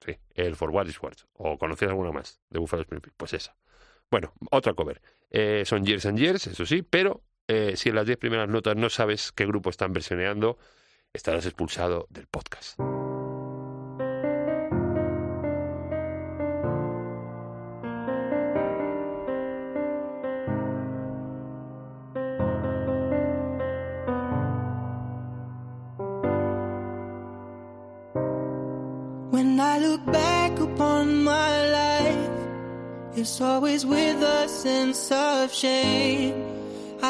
Sí, 0.05 0.17
el 0.35 0.55
For 0.55 0.71
What 0.71 0.87
Is 0.87 1.01
Worth. 1.01 1.23
¿O 1.35 1.59
conocías 1.59 1.91
alguna 1.91 2.13
más 2.13 2.41
de 2.51 2.59
Buffalo 2.59 2.83
Springfield? 2.83 3.15
Pues 3.17 3.33
esa. 3.33 3.57
Bueno, 4.11 4.35
otra 4.51 4.75
cover. 4.75 5.01
Eh, 5.31 5.63
son 5.65 5.85
Years 5.85 6.07
and 6.07 6.19
Years, 6.19 6.47
eso 6.47 6.67
sí, 6.67 6.83
pero 6.83 7.23
eh, 7.49 7.75
si 7.77 7.91
en 7.91 7.97
las 7.97 8.07
10 8.07 8.19
primeras 8.19 8.49
notas 8.49 8.77
no 8.77 8.89
sabes 8.91 9.33
qué 9.33 9.47
grupo 9.47 9.71
están 9.71 9.93
versioneando, 9.93 10.59
estarás 11.13 11.47
expulsado 11.47 12.07
del 12.11 12.27
podcast. 12.27 12.79
When 29.31 29.59
I 29.61 29.79
look 29.79 30.05
back 30.07 30.59
upon 30.61 31.25
my 31.25 31.71
life, 31.71 32.31
it's 33.17 33.41
always 33.41 33.85
with 33.85 34.23
a 34.23 34.49
sense 34.49 35.11
of 35.13 35.53
shame. 35.53 36.54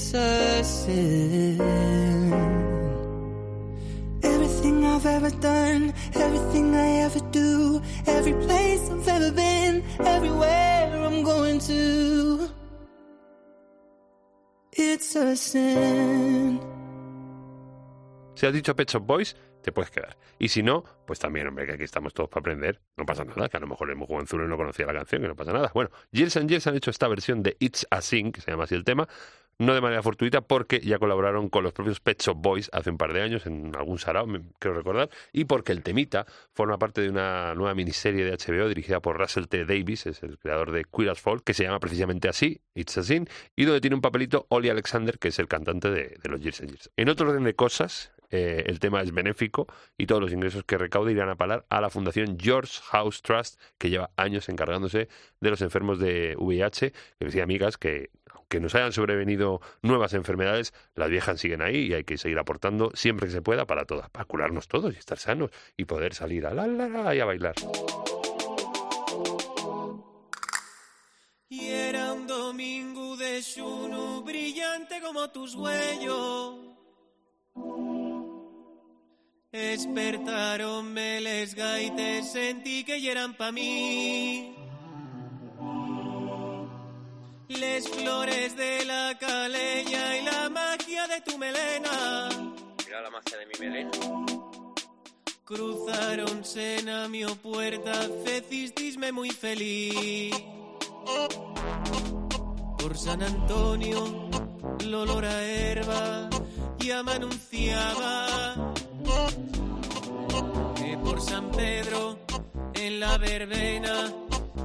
It's 0.00 0.14
a 0.14 0.64
sin. 0.64 1.60
Everything 4.22 4.86
I've 4.86 5.04
ever 5.04 5.28
done, 5.28 5.92
everything 6.14 6.74
I 6.74 7.04
ever 7.04 7.20
do, 7.30 7.82
every 8.06 8.32
place 8.32 8.90
I've 8.90 9.06
ever 9.06 9.30
been, 9.30 9.84
everywhere 10.00 11.04
I'm 11.04 11.22
going 11.22 11.60
to. 11.60 12.48
It's 14.72 15.14
a 15.16 15.36
sin. 15.36 16.60
Si 18.36 18.46
has 18.46 18.54
dicho 18.54 18.74
Pet 18.74 18.90
Shop 18.90 19.06
Boys, 19.06 19.36
te 19.60 19.70
puedes 19.70 19.90
quedar. 19.90 20.16
Y 20.38 20.48
si 20.48 20.62
no, 20.62 20.82
pues 21.06 21.18
también, 21.18 21.46
hombre, 21.46 21.66
que 21.66 21.72
aquí 21.72 21.84
estamos 21.84 22.14
todos 22.14 22.30
para 22.30 22.40
aprender. 22.40 22.80
No 22.96 23.04
pasa 23.04 23.24
nada, 23.24 23.50
que 23.50 23.58
a 23.58 23.60
lo 23.60 23.66
mejor 23.66 23.90
el 23.90 23.98
jovenzuelo 23.98 24.48
no 24.48 24.56
conocía 24.56 24.86
la 24.86 24.94
canción, 24.94 25.20
que 25.20 25.28
no 25.28 25.36
pasa 25.36 25.52
nada. 25.52 25.70
Bueno, 25.74 25.90
and 25.92 26.48
Years 26.48 26.66
han 26.66 26.74
hecho 26.74 26.90
esta 26.90 27.06
versión 27.06 27.42
de 27.42 27.58
It's 27.60 27.86
a 27.90 28.00
Sing, 28.00 28.32
que 28.32 28.40
se 28.40 28.50
llama 28.50 28.64
así 28.64 28.74
el 28.74 28.84
tema, 28.84 29.06
no 29.60 29.74
de 29.74 29.82
manera 29.82 30.02
fortuita, 30.02 30.40
porque 30.40 30.80
ya 30.80 30.98
colaboraron 30.98 31.50
con 31.50 31.62
los 31.62 31.74
propios 31.74 32.00
Pet 32.00 32.22
Shop 32.22 32.34
Boys 32.34 32.70
hace 32.72 32.88
un 32.88 32.96
par 32.96 33.12
de 33.12 33.20
años, 33.20 33.44
en 33.44 33.76
algún 33.76 33.98
sarao, 33.98 34.26
creo 34.58 34.72
recordar, 34.72 35.10
y 35.34 35.44
porque 35.44 35.72
el 35.72 35.82
temita 35.82 36.24
forma 36.54 36.78
parte 36.78 37.02
de 37.02 37.10
una 37.10 37.54
nueva 37.54 37.74
miniserie 37.74 38.24
de 38.24 38.32
HBO 38.32 38.68
dirigida 38.68 39.00
por 39.00 39.18
Russell 39.18 39.44
T. 39.44 39.66
Davis, 39.66 40.06
es 40.06 40.22
el 40.22 40.38
creador 40.38 40.72
de 40.72 40.84
Queer 40.84 41.10
as 41.10 41.20
Folk, 41.20 41.44
que 41.44 41.52
se 41.52 41.64
llama 41.64 41.78
precisamente 41.78 42.26
así, 42.26 42.62
It's 42.74 42.96
a 42.96 43.02
Sin, 43.02 43.28
y 43.54 43.66
donde 43.66 43.82
tiene 43.82 43.96
un 43.96 44.00
papelito 44.00 44.46
Ollie 44.48 44.70
Alexander, 44.70 45.18
que 45.18 45.28
es 45.28 45.38
el 45.38 45.46
cantante 45.46 45.90
de, 45.90 46.16
de 46.22 46.28
los 46.30 46.40
Years 46.40 46.62
and 46.62 46.70
Years. 46.70 46.90
En 46.96 47.10
otro 47.10 47.28
orden 47.28 47.44
de 47.44 47.54
cosas, 47.54 48.12
eh, 48.30 48.64
el 48.66 48.78
tema 48.78 49.02
es 49.02 49.12
benéfico 49.12 49.66
y 49.98 50.06
todos 50.06 50.20
los 50.22 50.32
ingresos 50.32 50.64
que 50.64 50.78
recaude 50.78 51.12
irán 51.12 51.28
a 51.28 51.36
parar 51.36 51.66
a 51.68 51.80
la 51.80 51.90
Fundación 51.90 52.38
George 52.38 52.80
House 52.90 53.22
Trust, 53.22 53.60
que 53.78 53.90
lleva 53.90 54.10
años 54.16 54.48
encargándose 54.48 55.08
de 55.40 55.50
los 55.50 55.60
enfermos 55.62 55.98
de 55.98 56.36
VIH, 56.38 56.92
que 56.92 57.24
decía 57.24 57.42
amigas 57.42 57.76
que 57.76 58.10
aunque 58.32 58.60
nos 58.60 58.74
hayan 58.74 58.92
sobrevenido 58.92 59.60
nuevas 59.82 60.14
enfermedades, 60.14 60.72
las 60.94 61.08
viejas 61.08 61.40
siguen 61.40 61.62
ahí 61.62 61.86
y 61.86 61.94
hay 61.94 62.04
que 62.04 62.18
seguir 62.18 62.38
aportando 62.38 62.90
siempre 62.94 63.26
que 63.26 63.32
se 63.32 63.42
pueda 63.42 63.66
para 63.66 63.84
todas, 63.84 64.10
para 64.10 64.24
curarnos 64.24 64.68
todos 64.68 64.94
y 64.94 64.98
estar 64.98 65.18
sanos 65.18 65.50
y 65.76 65.84
poder 65.84 66.14
salir 66.14 66.46
a 66.46 66.54
la 66.54 66.66
la 66.66 66.88
la 66.88 67.14
y 67.14 67.20
a 67.20 67.24
bailar. 67.24 67.54
Y 71.48 71.68
era 71.68 72.12
un 72.12 72.26
domingo 72.28 73.16
de 73.16 73.42
xuno 73.42 74.22
brillante 74.22 75.00
como 75.00 75.30
tus 75.30 75.54
huellos. 75.56 76.70
Despertaronme 79.52 81.20
les 81.20 81.56
gaites, 81.56 82.30
sentí 82.30 82.84
que 82.84 83.10
eran 83.10 83.34
pa' 83.34 83.50
mí. 83.50 84.54
Les 87.48 87.88
flores 87.88 88.56
de 88.56 88.84
la 88.84 89.18
caleña 89.18 90.18
y 90.18 90.22
la 90.22 90.48
magia 90.50 91.08
de 91.08 91.20
tu 91.22 91.36
melena. 91.36 92.28
Mira 92.86 93.00
la 93.02 93.10
magia 93.10 93.38
de 93.38 93.46
mi 93.46 93.58
melena. 93.58 93.90
Cruzaron 95.44 96.44
a 96.88 97.08
mi 97.08 97.24
puerta, 97.42 97.92
fecistisme 98.24 99.10
muy 99.10 99.30
feliz. 99.30 100.32
Por 102.78 102.96
San 102.96 103.20
Antonio, 103.20 104.30
el 104.78 104.94
olor 104.94 105.24
a 105.24 105.42
herba 105.44 106.30
ya 106.78 107.02
me 107.02 107.12
anunciaba 107.12 108.69
Pedro, 111.60 112.18
en 112.72 113.00
la 113.00 113.18
verbena, 113.18 114.10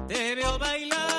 te 0.08 0.36
veo 0.36 0.58
bailar. 0.58 1.15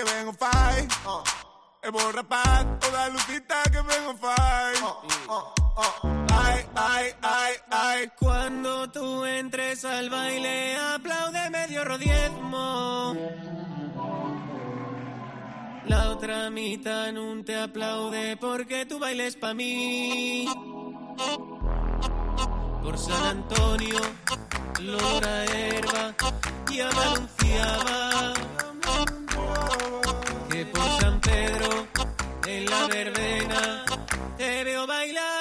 Que 0.00 0.12
ben 0.12 0.28
o 0.28 0.32
fai 0.32 0.88
oh. 1.04 1.22
E 1.82 1.90
vos 1.90 2.14
rapaz, 2.14 2.66
o 2.86 2.90
da 2.92 3.08
lucita 3.08 3.62
que 3.72 3.82
ben 3.82 4.06
o 4.06 4.16
fai 4.16 4.74
oh, 4.82 5.02
oh, 5.28 5.54
oh. 5.76 5.92
Ay, 6.32 6.66
ay, 6.74 7.14
ay, 7.22 7.54
ay 7.70 8.12
Cuando 8.18 8.90
tú 8.90 9.24
entres 9.24 9.84
al 9.84 10.08
baile, 10.10 10.76
aplaude 10.94 11.50
medio 11.50 11.84
rodiezmo. 11.84 13.14
La 15.86 16.10
otra 16.10 16.50
mitad 16.50 17.12
no 17.12 17.42
te 17.44 17.56
aplaude 17.60 18.36
porque 18.36 18.86
tu 18.86 18.98
baile 18.98 19.26
es 19.26 19.36
pa' 19.36 19.54
mí. 19.54 20.46
Por 22.82 22.98
San 22.98 23.26
Antonio, 23.38 24.00
Lora 24.80 25.44
Herba, 25.44 26.14
anunciaba 26.80 28.09
que 28.09 28.09
por 30.72 31.00
San 31.00 31.20
Pedro, 31.20 31.86
en 32.46 32.64
la 32.66 32.86
verbena, 32.86 33.84
te 34.36 34.64
veo 34.64 34.86
bailar. 34.86 35.39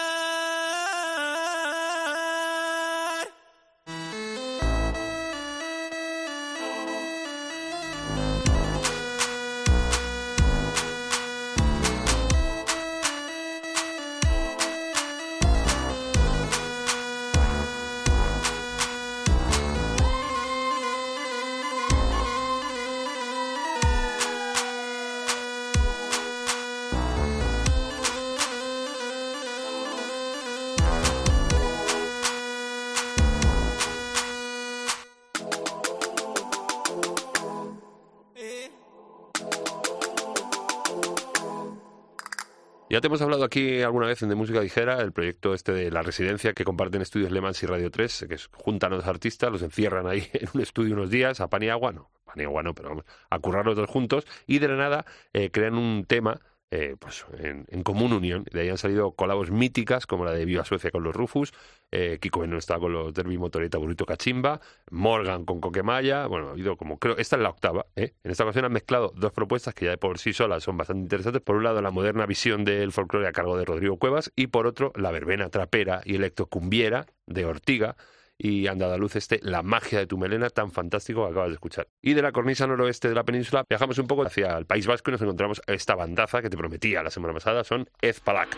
Hemos 43.02 43.22
hablado 43.22 43.46
aquí 43.46 43.82
alguna 43.82 44.08
vez 44.08 44.22
en 44.24 44.30
De 44.30 44.36
Música 44.36 44.60
Ligera, 44.60 45.00
el 45.00 45.14
proyecto 45.14 45.54
este 45.54 45.72
de 45.72 45.90
la 45.90 46.02
residencia 46.02 46.54
que 46.54 46.66
comparten 46.66 47.02
Estudios 47.02 47.32
Le 47.32 47.40
Mans 47.40 47.64
y 47.64 47.66
Radio 47.66 47.90
3, 47.90 48.26
que 48.28 48.38
juntan 48.52 48.92
a 48.92 48.98
los 48.98 49.08
artistas, 49.08 49.52
los 49.52 49.62
encierran 49.62 50.06
ahí 50.06 50.28
en 50.34 50.50
un 50.54 50.62
estudio 50.62 50.96
unos 50.96 51.10
días, 51.10 51.40
a 51.40 51.48
pan 51.48 51.64
y 51.64 51.70
agua, 51.70 51.94
no, 51.94 52.12
pan 52.26 52.40
y 52.42 52.44
agua 52.44 52.62
no, 52.62 52.74
pero 52.76 52.90
vamos, 52.90 53.06
a 53.30 53.40
currar 53.40 53.66
los 53.66 53.78
dos 53.78 53.90
juntos, 53.90 54.28
y 54.48 54.60
de 54.60 54.68
la 54.68 54.76
nada 54.76 55.06
eh, 55.34 55.50
crean 55.50 55.76
un 55.76 56.06
tema 56.06 56.42
eh, 56.72 56.96
pues 57.00 57.26
en, 57.40 57.66
en 57.70 57.84
común 57.84 58.14
unión. 58.14 58.46
De 58.52 58.62
ahí 58.62 58.70
han 58.70 58.78
salido 58.78 59.12
colabos 59.12 59.52
míticas 59.52 60.06
como 60.06 60.26
la 60.26 60.32
de 60.32 60.46
Viva 60.46 60.66
Suecia 60.66 60.92
con 60.92 61.04
los 61.04 61.16
Rufus, 61.16 61.54
eh, 61.92 62.20
Kiko 62.22 62.42
Beno 62.42 62.58
está 62.58 62.78
con 62.80 62.94
los 62.94 63.14
Derby 63.14 63.38
Motoreta 63.38 63.78
Burrito 63.78 64.06
Cachimba, 64.06 64.62
Morgan 64.92 65.46
con 65.46 65.60
Coquemaya, 65.60 66.28
bueno, 66.28 66.50
ha 66.50 66.52
habido 66.52 66.78
como, 66.78 67.00
creo, 67.00 67.18
esta 67.18 67.36
es 67.36 67.42
la 67.42 67.50
octava, 67.50 67.88
¿eh? 67.96 68.14
En 68.24 68.32
esta 68.32 68.44
ocasión 68.44 68.66
han 68.66 68.74
mezclado 68.74 69.12
dos 69.16 69.32
propuestas 69.32 69.74
que 69.74 69.86
ya 69.86 69.92
de 69.92 69.98
por 69.98 70.20
sí 70.20 70.34
solas 70.34 70.64
son 70.64 70.78
bastante 70.78 71.02
interesantes. 71.02 71.42
Por 71.42 71.56
un 71.56 71.64
lado, 71.64 71.82
la 71.82 71.92
moderna 71.92 72.26
visión 72.26 72.64
del 72.64 72.92
folclore 72.92 73.28
a 73.28 73.32
cargo 73.32 73.58
de 73.58 73.66
Rodrigo 73.66 73.98
Cuevas 73.98 74.32
y 74.36 74.48
por 74.48 74.68
otro, 74.68 74.94
la 74.96 75.12
verbena 75.12 75.50
trapera 75.50 76.02
y 76.06 76.16
electrocumbiera 76.16 77.08
de 77.26 77.46
Ortiga 77.46 77.96
y 78.40 78.68
han 78.68 78.80
dado 78.80 78.94
a 78.94 78.98
luz 78.98 79.18
este 79.18 79.40
La 79.44 79.62
magia 79.62 80.00
de 80.00 80.08
tu 80.08 80.18
melena 80.18 80.50
tan 80.50 80.72
fantástico 80.72 81.26
que 81.26 81.32
acabas 81.32 81.50
de 81.50 81.56
escuchar. 81.56 81.88
Y 82.02 82.14
de 82.14 82.22
la 82.22 82.32
cornisa 82.32 82.66
noroeste 82.66 83.10
de 83.10 83.16
la 83.16 83.24
península 83.24 83.64
viajamos 83.70 84.00
un 84.00 84.08
poco 84.08 84.24
hacia 84.24 84.58
el 84.58 84.66
País 84.66 84.88
Vasco 84.88 85.12
y 85.12 85.14
nos 85.14 85.22
encontramos 85.22 85.62
esta 85.68 85.94
bandaza 85.94 86.42
que 86.42 86.50
te 86.50 86.58
prometía 86.58 87.04
la 87.04 87.12
semana 87.12 87.34
pasada, 87.34 87.64
son 87.64 87.88
Ezpalak. 88.02 88.58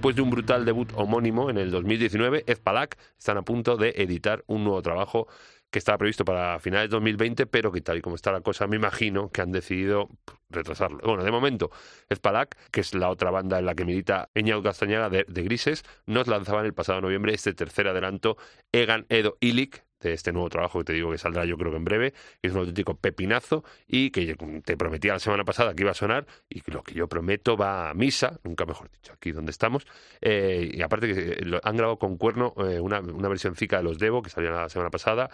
Después 0.00 0.16
de 0.16 0.22
un 0.22 0.30
brutal 0.30 0.64
debut 0.64 0.90
homónimo 0.94 1.50
en 1.50 1.58
el 1.58 1.70
2019, 1.70 2.44
Ezpalak 2.46 2.96
están 3.18 3.36
a 3.36 3.42
punto 3.42 3.76
de 3.76 3.90
editar 3.98 4.42
un 4.46 4.64
nuevo 4.64 4.80
trabajo 4.80 5.28
que 5.70 5.78
estaba 5.78 5.98
previsto 5.98 6.24
para 6.24 6.58
finales 6.58 6.88
de 6.88 6.94
2020, 6.94 7.44
pero 7.44 7.70
que 7.70 7.82
tal 7.82 7.98
y 7.98 8.00
como 8.00 8.16
está 8.16 8.32
la 8.32 8.40
cosa, 8.40 8.66
me 8.66 8.76
imagino 8.76 9.30
que 9.30 9.42
han 9.42 9.52
decidido 9.52 10.08
retrasarlo. 10.48 11.00
Bueno, 11.04 11.22
de 11.22 11.30
momento, 11.30 11.70
Ezpalak, 12.08 12.56
que 12.70 12.80
es 12.80 12.94
la 12.94 13.10
otra 13.10 13.30
banda 13.30 13.58
en 13.58 13.66
la 13.66 13.74
que 13.74 13.84
milita 13.84 14.30
Eñaut 14.34 14.64
Castañaga 14.64 15.10
de, 15.10 15.26
de 15.28 15.42
Grises, 15.42 15.84
nos 16.06 16.28
lanzaban 16.28 16.64
el 16.64 16.72
pasado 16.72 17.02
noviembre 17.02 17.34
este 17.34 17.52
tercer 17.52 17.86
adelanto, 17.86 18.38
Egan 18.72 19.04
Edo 19.10 19.36
Ilik, 19.40 19.84
de 20.00 20.12
este 20.14 20.32
nuevo 20.32 20.48
trabajo 20.48 20.78
que 20.80 20.84
te 20.86 20.92
digo 20.94 21.10
que 21.10 21.18
saldrá 21.18 21.44
yo 21.44 21.56
creo 21.56 21.70
que 21.70 21.76
en 21.76 21.84
breve, 21.84 22.12
que 22.40 22.48
es 22.48 22.52
un 22.52 22.60
auténtico 22.60 22.94
pepinazo 22.96 23.64
y 23.86 24.10
que 24.10 24.36
te 24.64 24.76
prometía 24.76 25.12
la 25.12 25.18
semana 25.18 25.44
pasada 25.44 25.74
que 25.74 25.82
iba 25.82 25.90
a 25.90 25.94
sonar 25.94 26.26
y 26.48 26.60
que 26.62 26.72
lo 26.72 26.82
que 26.82 26.94
yo 26.94 27.06
prometo 27.08 27.56
va 27.56 27.90
a 27.90 27.94
misa, 27.94 28.38
nunca 28.44 28.64
mejor 28.66 28.90
dicho, 28.90 29.12
aquí 29.12 29.32
donde 29.32 29.50
estamos. 29.50 29.86
Eh, 30.20 30.70
y 30.72 30.82
aparte 30.82 31.12
que 31.14 31.44
lo- 31.44 31.60
han 31.62 31.76
grabado 31.76 31.98
con 31.98 32.16
cuerno 32.16 32.54
eh, 32.58 32.80
una, 32.80 33.00
una 33.00 33.28
versioncica 33.28 33.76
de 33.78 33.82
los 33.82 33.98
Devo 33.98 34.22
que 34.22 34.30
salió 34.30 34.50
la 34.50 34.68
semana 34.68 34.90
pasada, 34.90 35.30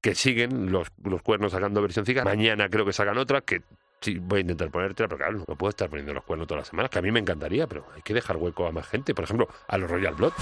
que 0.00 0.14
siguen 0.14 0.70
los, 0.72 0.88
los 1.04 1.22
cuernos 1.22 1.52
sacando 1.52 1.82
versioncica. 1.82 2.24
Mañana 2.24 2.68
creo 2.68 2.84
que 2.84 2.92
sacan 2.92 3.18
otra 3.18 3.40
que 3.40 3.62
sí, 4.00 4.18
voy 4.20 4.38
a 4.38 4.40
intentar 4.42 4.70
ponértela, 4.70 5.08
pero 5.08 5.18
claro, 5.18 5.44
no 5.46 5.56
puedo 5.56 5.70
estar 5.70 5.90
poniendo 5.90 6.14
los 6.14 6.22
cuernos 6.24 6.46
todas 6.46 6.60
las 6.62 6.68
semanas, 6.68 6.90
que 6.90 7.00
a 7.00 7.02
mí 7.02 7.10
me 7.10 7.18
encantaría, 7.18 7.66
pero 7.66 7.84
hay 7.94 8.02
que 8.02 8.14
dejar 8.14 8.36
hueco 8.36 8.66
a 8.66 8.72
más 8.72 8.86
gente, 8.86 9.12
por 9.14 9.24
ejemplo, 9.24 9.48
a 9.66 9.76
los 9.76 9.90
Royal 9.90 10.14
Blood. 10.14 10.32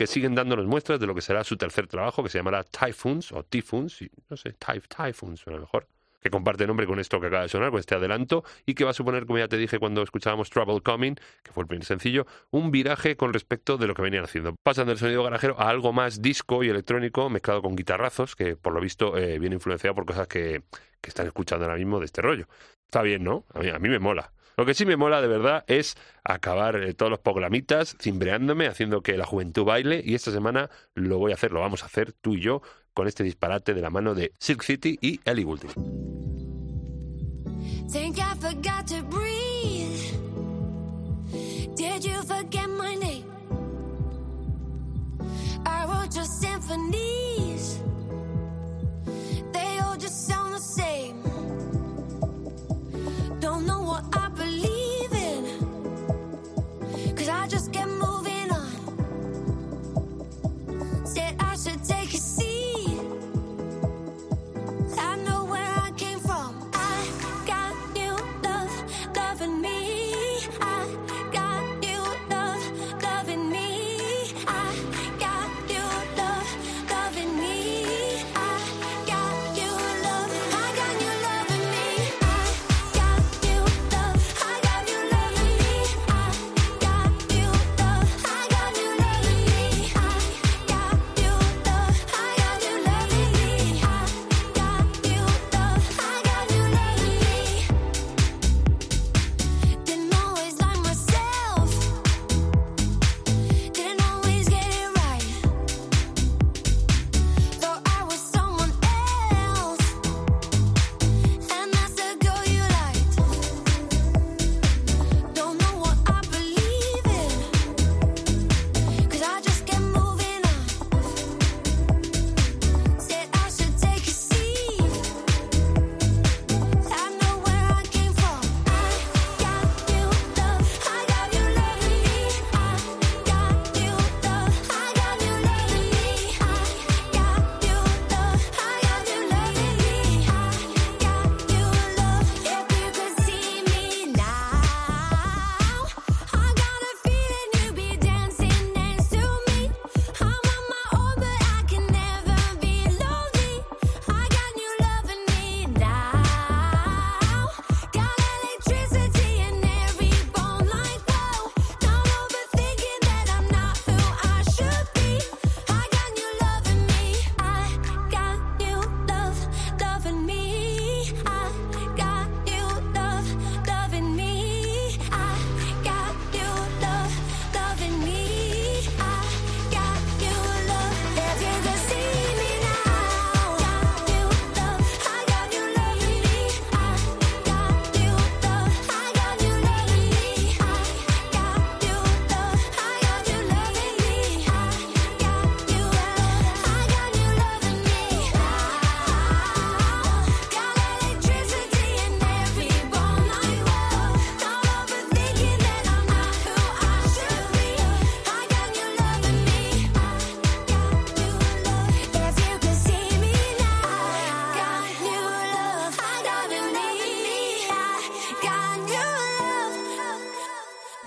Que 0.00 0.06
siguen 0.06 0.34
dándonos 0.34 0.64
muestras 0.64 0.98
de 0.98 1.06
lo 1.06 1.14
que 1.14 1.20
será 1.20 1.44
su 1.44 1.58
tercer 1.58 1.86
trabajo, 1.86 2.22
que 2.22 2.30
se 2.30 2.38
llamará 2.38 2.64
Typhoons 2.64 3.32
o 3.32 3.42
Typhoons, 3.44 4.02
no 4.30 4.36
sé, 4.38 4.54
Typh- 4.58 4.88
Typhoons 4.88 5.40
suena 5.40 5.60
mejor, 5.60 5.88
que 6.22 6.30
comparte 6.30 6.66
nombre 6.66 6.86
con 6.86 6.98
esto 6.98 7.20
que 7.20 7.26
acaba 7.26 7.42
de 7.42 7.50
sonar, 7.50 7.70
con 7.70 7.80
este 7.80 7.96
adelanto, 7.96 8.42
y 8.64 8.72
que 8.72 8.84
va 8.84 8.92
a 8.92 8.94
suponer, 8.94 9.26
como 9.26 9.40
ya 9.40 9.46
te 9.48 9.58
dije 9.58 9.78
cuando 9.78 10.02
escuchábamos 10.02 10.48
Trouble 10.48 10.80
Coming, 10.80 11.16
que 11.42 11.52
fue 11.52 11.64
el 11.64 11.68
primer 11.68 11.84
sencillo, 11.84 12.26
un 12.50 12.70
viraje 12.70 13.18
con 13.18 13.34
respecto 13.34 13.76
de 13.76 13.88
lo 13.88 13.94
que 13.94 14.00
venían 14.00 14.24
haciendo. 14.24 14.54
Pasan 14.62 14.86
del 14.86 14.96
sonido 14.96 15.22
garajero 15.22 15.60
a 15.60 15.68
algo 15.68 15.92
más 15.92 16.22
disco 16.22 16.64
y 16.64 16.70
electrónico 16.70 17.28
mezclado 17.28 17.60
con 17.60 17.76
guitarrazos, 17.76 18.34
que 18.34 18.56
por 18.56 18.72
lo 18.72 18.80
visto 18.80 19.18
eh, 19.18 19.38
viene 19.38 19.56
influenciado 19.56 19.94
por 19.94 20.06
cosas 20.06 20.26
que, 20.28 20.62
que 21.02 21.10
están 21.10 21.26
escuchando 21.26 21.66
ahora 21.66 21.76
mismo 21.76 21.98
de 21.98 22.06
este 22.06 22.22
rollo. 22.22 22.46
Está 22.86 23.02
bien, 23.02 23.22
¿no? 23.22 23.44
A 23.52 23.58
mí, 23.58 23.68
a 23.68 23.78
mí 23.78 23.90
me 23.90 23.98
mola. 23.98 24.32
Lo 24.56 24.66
que 24.66 24.74
sí 24.74 24.84
me 24.84 24.96
mola 24.96 25.20
de 25.20 25.28
verdad 25.28 25.64
es 25.66 25.96
acabar 26.24 26.76
eh, 26.76 26.94
todos 26.94 27.10
los 27.10 27.20
programitas 27.20 27.96
cimbreándome, 28.00 28.66
haciendo 28.66 29.02
que 29.02 29.16
la 29.16 29.26
juventud 29.26 29.64
baile 29.64 30.02
y 30.04 30.14
esta 30.14 30.30
semana 30.30 30.70
lo 30.94 31.18
voy 31.18 31.32
a 31.32 31.34
hacer, 31.34 31.52
lo 31.52 31.60
vamos 31.60 31.82
a 31.82 31.86
hacer 31.86 32.12
tú 32.12 32.34
y 32.34 32.40
yo 32.40 32.62
con 32.92 33.06
este 33.06 33.24
disparate 33.24 33.74
de 33.74 33.80
la 33.80 33.90
mano 33.90 34.14
de 34.14 34.32
Silk 34.38 34.62
City 34.62 34.98
y 35.00 35.20
Ellie 35.24 35.44
Goulding. 35.44 35.70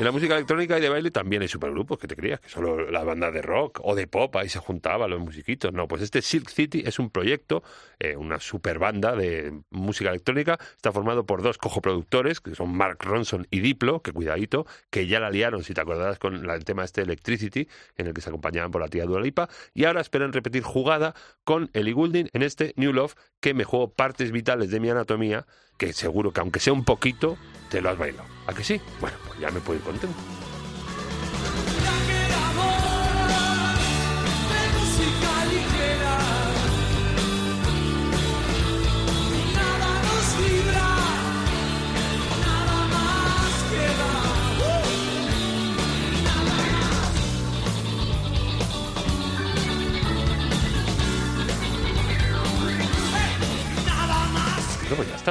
En 0.04 0.08
la 0.08 0.12
música 0.12 0.36
electrónica 0.36 0.78
y 0.78 0.82
de 0.82 0.90
baile 0.90 1.12
también 1.12 1.44
hay 1.44 1.48
supergrupos, 1.48 1.98
que 1.98 2.10
te 2.10 2.18
creías, 2.18 2.42
que 2.42 2.50
solo 2.50 2.92
la 2.92 3.06
banda 3.06 3.32
de 3.32 3.42
rock 3.42 3.80
o 3.84 3.96
de 3.96 4.06
pop 4.06 4.36
ahí 4.36 4.50
se 4.50 4.60
juntaban 4.60 5.10
los 5.10 5.22
musiquitos. 5.22 5.72
No, 5.72 5.88
pues 5.88 6.02
este 6.02 6.22
Silk 6.22 6.50
City 6.50 6.84
es 6.86 7.00
un 7.00 7.10
proyecto, 7.10 7.64
eh, 8.00 8.18
una 8.18 8.42
super 8.42 8.80
banda 8.80 9.16
de 9.16 9.62
música 9.70 10.10
electrónica. 10.10 10.60
Está 10.76 10.92
formado 10.92 11.26
por 11.26 11.42
dos 11.42 11.58
coproductores, 11.58 12.42
que 12.42 12.54
son 12.54 12.76
Mark 12.76 12.98
Ronson 13.00 13.48
y 13.50 13.62
Diplo, 13.62 14.02
que 14.02 14.12
cuidadito, 14.12 14.66
que 14.90 15.08
ya 15.08 15.22
la 15.22 15.30
liaron, 15.30 15.64
si 15.64 15.74
te 15.74 15.80
acordarás, 15.80 16.20
con 16.20 16.50
el 16.50 16.66
tema 16.66 16.84
este 16.84 17.02
Electricity, 17.02 17.70
en 17.96 18.08
el 18.08 18.14
que 18.14 18.20
se 18.20 18.28
acompañaban 18.28 18.72
por 18.72 18.82
la 18.82 18.90
tía 18.90 19.06
Dua 19.06 19.22
Lipa. 19.22 19.48
Y 19.74 19.86
ahora 19.86 20.02
esperan 20.02 20.34
repetir 20.34 20.64
jugada 20.64 21.16
con 21.46 21.70
Ellie 21.72 21.94
Goulding 21.94 22.28
en 22.34 22.42
este 22.42 22.74
New 22.76 22.92
Love, 22.92 23.16
que 23.40 23.54
me 23.54 23.64
juego 23.64 23.94
partes 23.94 24.34
vitales 24.34 24.70
de 24.70 24.82
mi 24.82 24.90
anatomía, 24.90 25.46
que 25.88 25.94
seguro 25.94 26.32
que 26.32 26.40
aunque 26.40 26.60
sea 26.60 26.72
un 26.72 26.86
poquito, 26.86 27.38
te 27.70 27.82
lo 27.82 27.90
has 27.90 27.98
bailado. 27.98 28.28
¿A 28.48 28.54
que 28.54 28.64
sí? 28.64 28.80
Bueno, 29.02 29.18
pues 29.28 29.40
ya 29.40 29.52
me 29.52 29.60
puedo 29.60 29.80
ir 29.80 29.86
contento. 29.86 30.16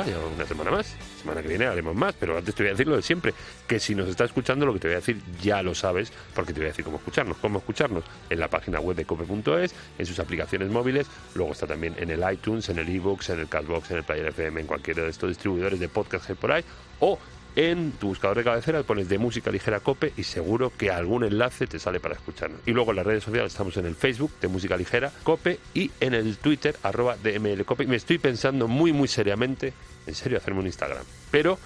Una 0.00 0.46
semana 0.46 0.70
más. 0.70 0.94
Semana 1.20 1.42
que 1.42 1.48
viene 1.48 1.66
haremos 1.66 1.94
más, 1.94 2.14
pero 2.18 2.36
antes 2.36 2.54
te 2.54 2.62
voy 2.62 2.68
a 2.68 2.72
decir 2.72 2.88
lo 2.88 2.96
de 2.96 3.02
siempre, 3.02 3.34
que 3.66 3.78
si 3.78 3.94
nos 3.94 4.08
está 4.08 4.24
escuchando 4.24 4.64
lo 4.64 4.72
que 4.72 4.80
te 4.80 4.88
voy 4.88 4.94
a 4.94 5.00
decir 5.00 5.20
ya 5.40 5.62
lo 5.62 5.74
sabes, 5.74 6.12
porque 6.34 6.52
te 6.52 6.60
voy 6.60 6.66
a 6.66 6.70
decir 6.70 6.84
cómo 6.84 6.96
escucharnos. 6.96 7.36
Cómo 7.38 7.58
escucharnos 7.58 8.04
en 8.30 8.40
la 8.40 8.48
página 8.48 8.80
web 8.80 8.96
de 8.96 9.04
cope.es, 9.04 9.74
en 9.98 10.06
sus 10.06 10.18
aplicaciones 10.18 10.70
móviles, 10.70 11.06
luego 11.34 11.52
está 11.52 11.66
también 11.66 11.94
en 11.98 12.10
el 12.10 12.22
iTunes, 12.32 12.68
en 12.68 12.78
el 12.78 12.88
iBooks, 12.88 13.30
en 13.30 13.40
el 13.40 13.48
Castbox, 13.48 13.90
en 13.90 13.98
el 13.98 14.04
Player 14.04 14.26
FM, 14.28 14.62
en 14.62 14.66
cualquiera 14.66 15.02
de 15.02 15.10
estos 15.10 15.28
distribuidores 15.28 15.78
de 15.78 15.88
podcast 15.88 16.26
que 16.26 16.32
hay 16.32 16.38
por 16.38 16.52
ahí, 16.52 16.64
o 17.00 17.18
en 17.56 17.92
tu 17.92 18.08
buscador 18.08 18.38
de 18.38 18.44
cabecera 18.44 18.82
pones 18.82 19.08
de 19.08 19.18
música 19.18 19.50
ligera 19.50 19.80
cope 19.80 20.12
y 20.16 20.22
seguro 20.22 20.72
que 20.76 20.90
algún 20.90 21.24
enlace 21.24 21.66
te 21.66 21.78
sale 21.78 22.00
para 22.00 22.14
escucharnos. 22.14 22.60
Y 22.66 22.72
luego 22.72 22.90
en 22.90 22.96
las 22.96 23.06
redes 23.06 23.24
sociales 23.24 23.52
estamos 23.52 23.76
en 23.76 23.86
el 23.86 23.94
Facebook 23.94 24.32
de 24.40 24.48
música 24.48 24.76
ligera 24.76 25.12
cope 25.22 25.58
y 25.74 25.90
en 26.00 26.14
el 26.14 26.38
Twitter 26.38 26.76
arroba 26.82 27.16
DML 27.16 27.64
cope. 27.64 27.84
Y 27.84 27.86
me 27.86 27.96
estoy 27.96 28.18
pensando 28.18 28.68
muy 28.68 28.92
muy 28.92 29.08
seriamente, 29.08 29.72
en 30.06 30.14
serio, 30.14 30.38
hacerme 30.38 30.60
un 30.60 30.66
Instagram. 30.66 31.04
Pero 31.30 31.58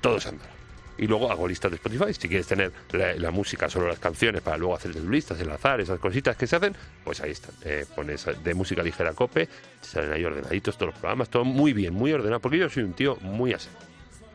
todo 0.00 0.20
se 0.20 0.28
andará. 0.28 0.52
Y 0.98 1.06
luego 1.06 1.32
hago 1.32 1.48
listas 1.48 1.70
de 1.70 1.76
Spotify. 1.76 2.12
Si 2.12 2.28
quieres 2.28 2.46
tener 2.46 2.72
la, 2.92 3.14
la 3.14 3.30
música, 3.30 3.70
solo 3.70 3.88
las 3.88 3.98
canciones, 3.98 4.42
para 4.42 4.58
luego 4.58 4.74
hacer 4.74 4.94
listas, 4.96 5.40
enlazar, 5.40 5.80
esas 5.80 5.98
cositas 5.98 6.36
que 6.36 6.46
se 6.46 6.56
hacen, 6.56 6.76
pues 7.02 7.22
ahí 7.22 7.30
están. 7.30 7.54
Eh, 7.64 7.86
pones 7.96 8.26
de 8.44 8.52
música 8.52 8.82
ligera 8.82 9.14
cope, 9.14 9.48
salen 9.80 10.12
ahí 10.12 10.22
ordenaditos 10.22 10.76
todos 10.76 10.92
los 10.92 11.00
programas, 11.00 11.30
todo 11.30 11.46
muy 11.46 11.72
bien, 11.72 11.94
muy 11.94 12.12
ordenado, 12.12 12.40
porque 12.40 12.58
yo 12.58 12.68
soy 12.68 12.82
un 12.82 12.92
tío 12.92 13.16
muy 13.22 13.54
así 13.54 13.70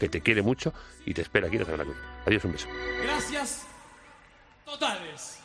que 0.05 0.09
que 0.09 0.09
te 0.09 0.21
quiere 0.21 0.41
mucho 0.41 0.73
y 1.05 1.13
te 1.13 1.21
espera 1.21 1.47
aquí 1.47 1.57
la 1.57 1.65
Sagrada 1.65 1.85
Cruz. 1.85 1.97
Adiós, 2.25 2.45
un 2.45 2.51
beso. 2.51 2.67
Gracias 3.03 3.65
totales. 4.63 5.39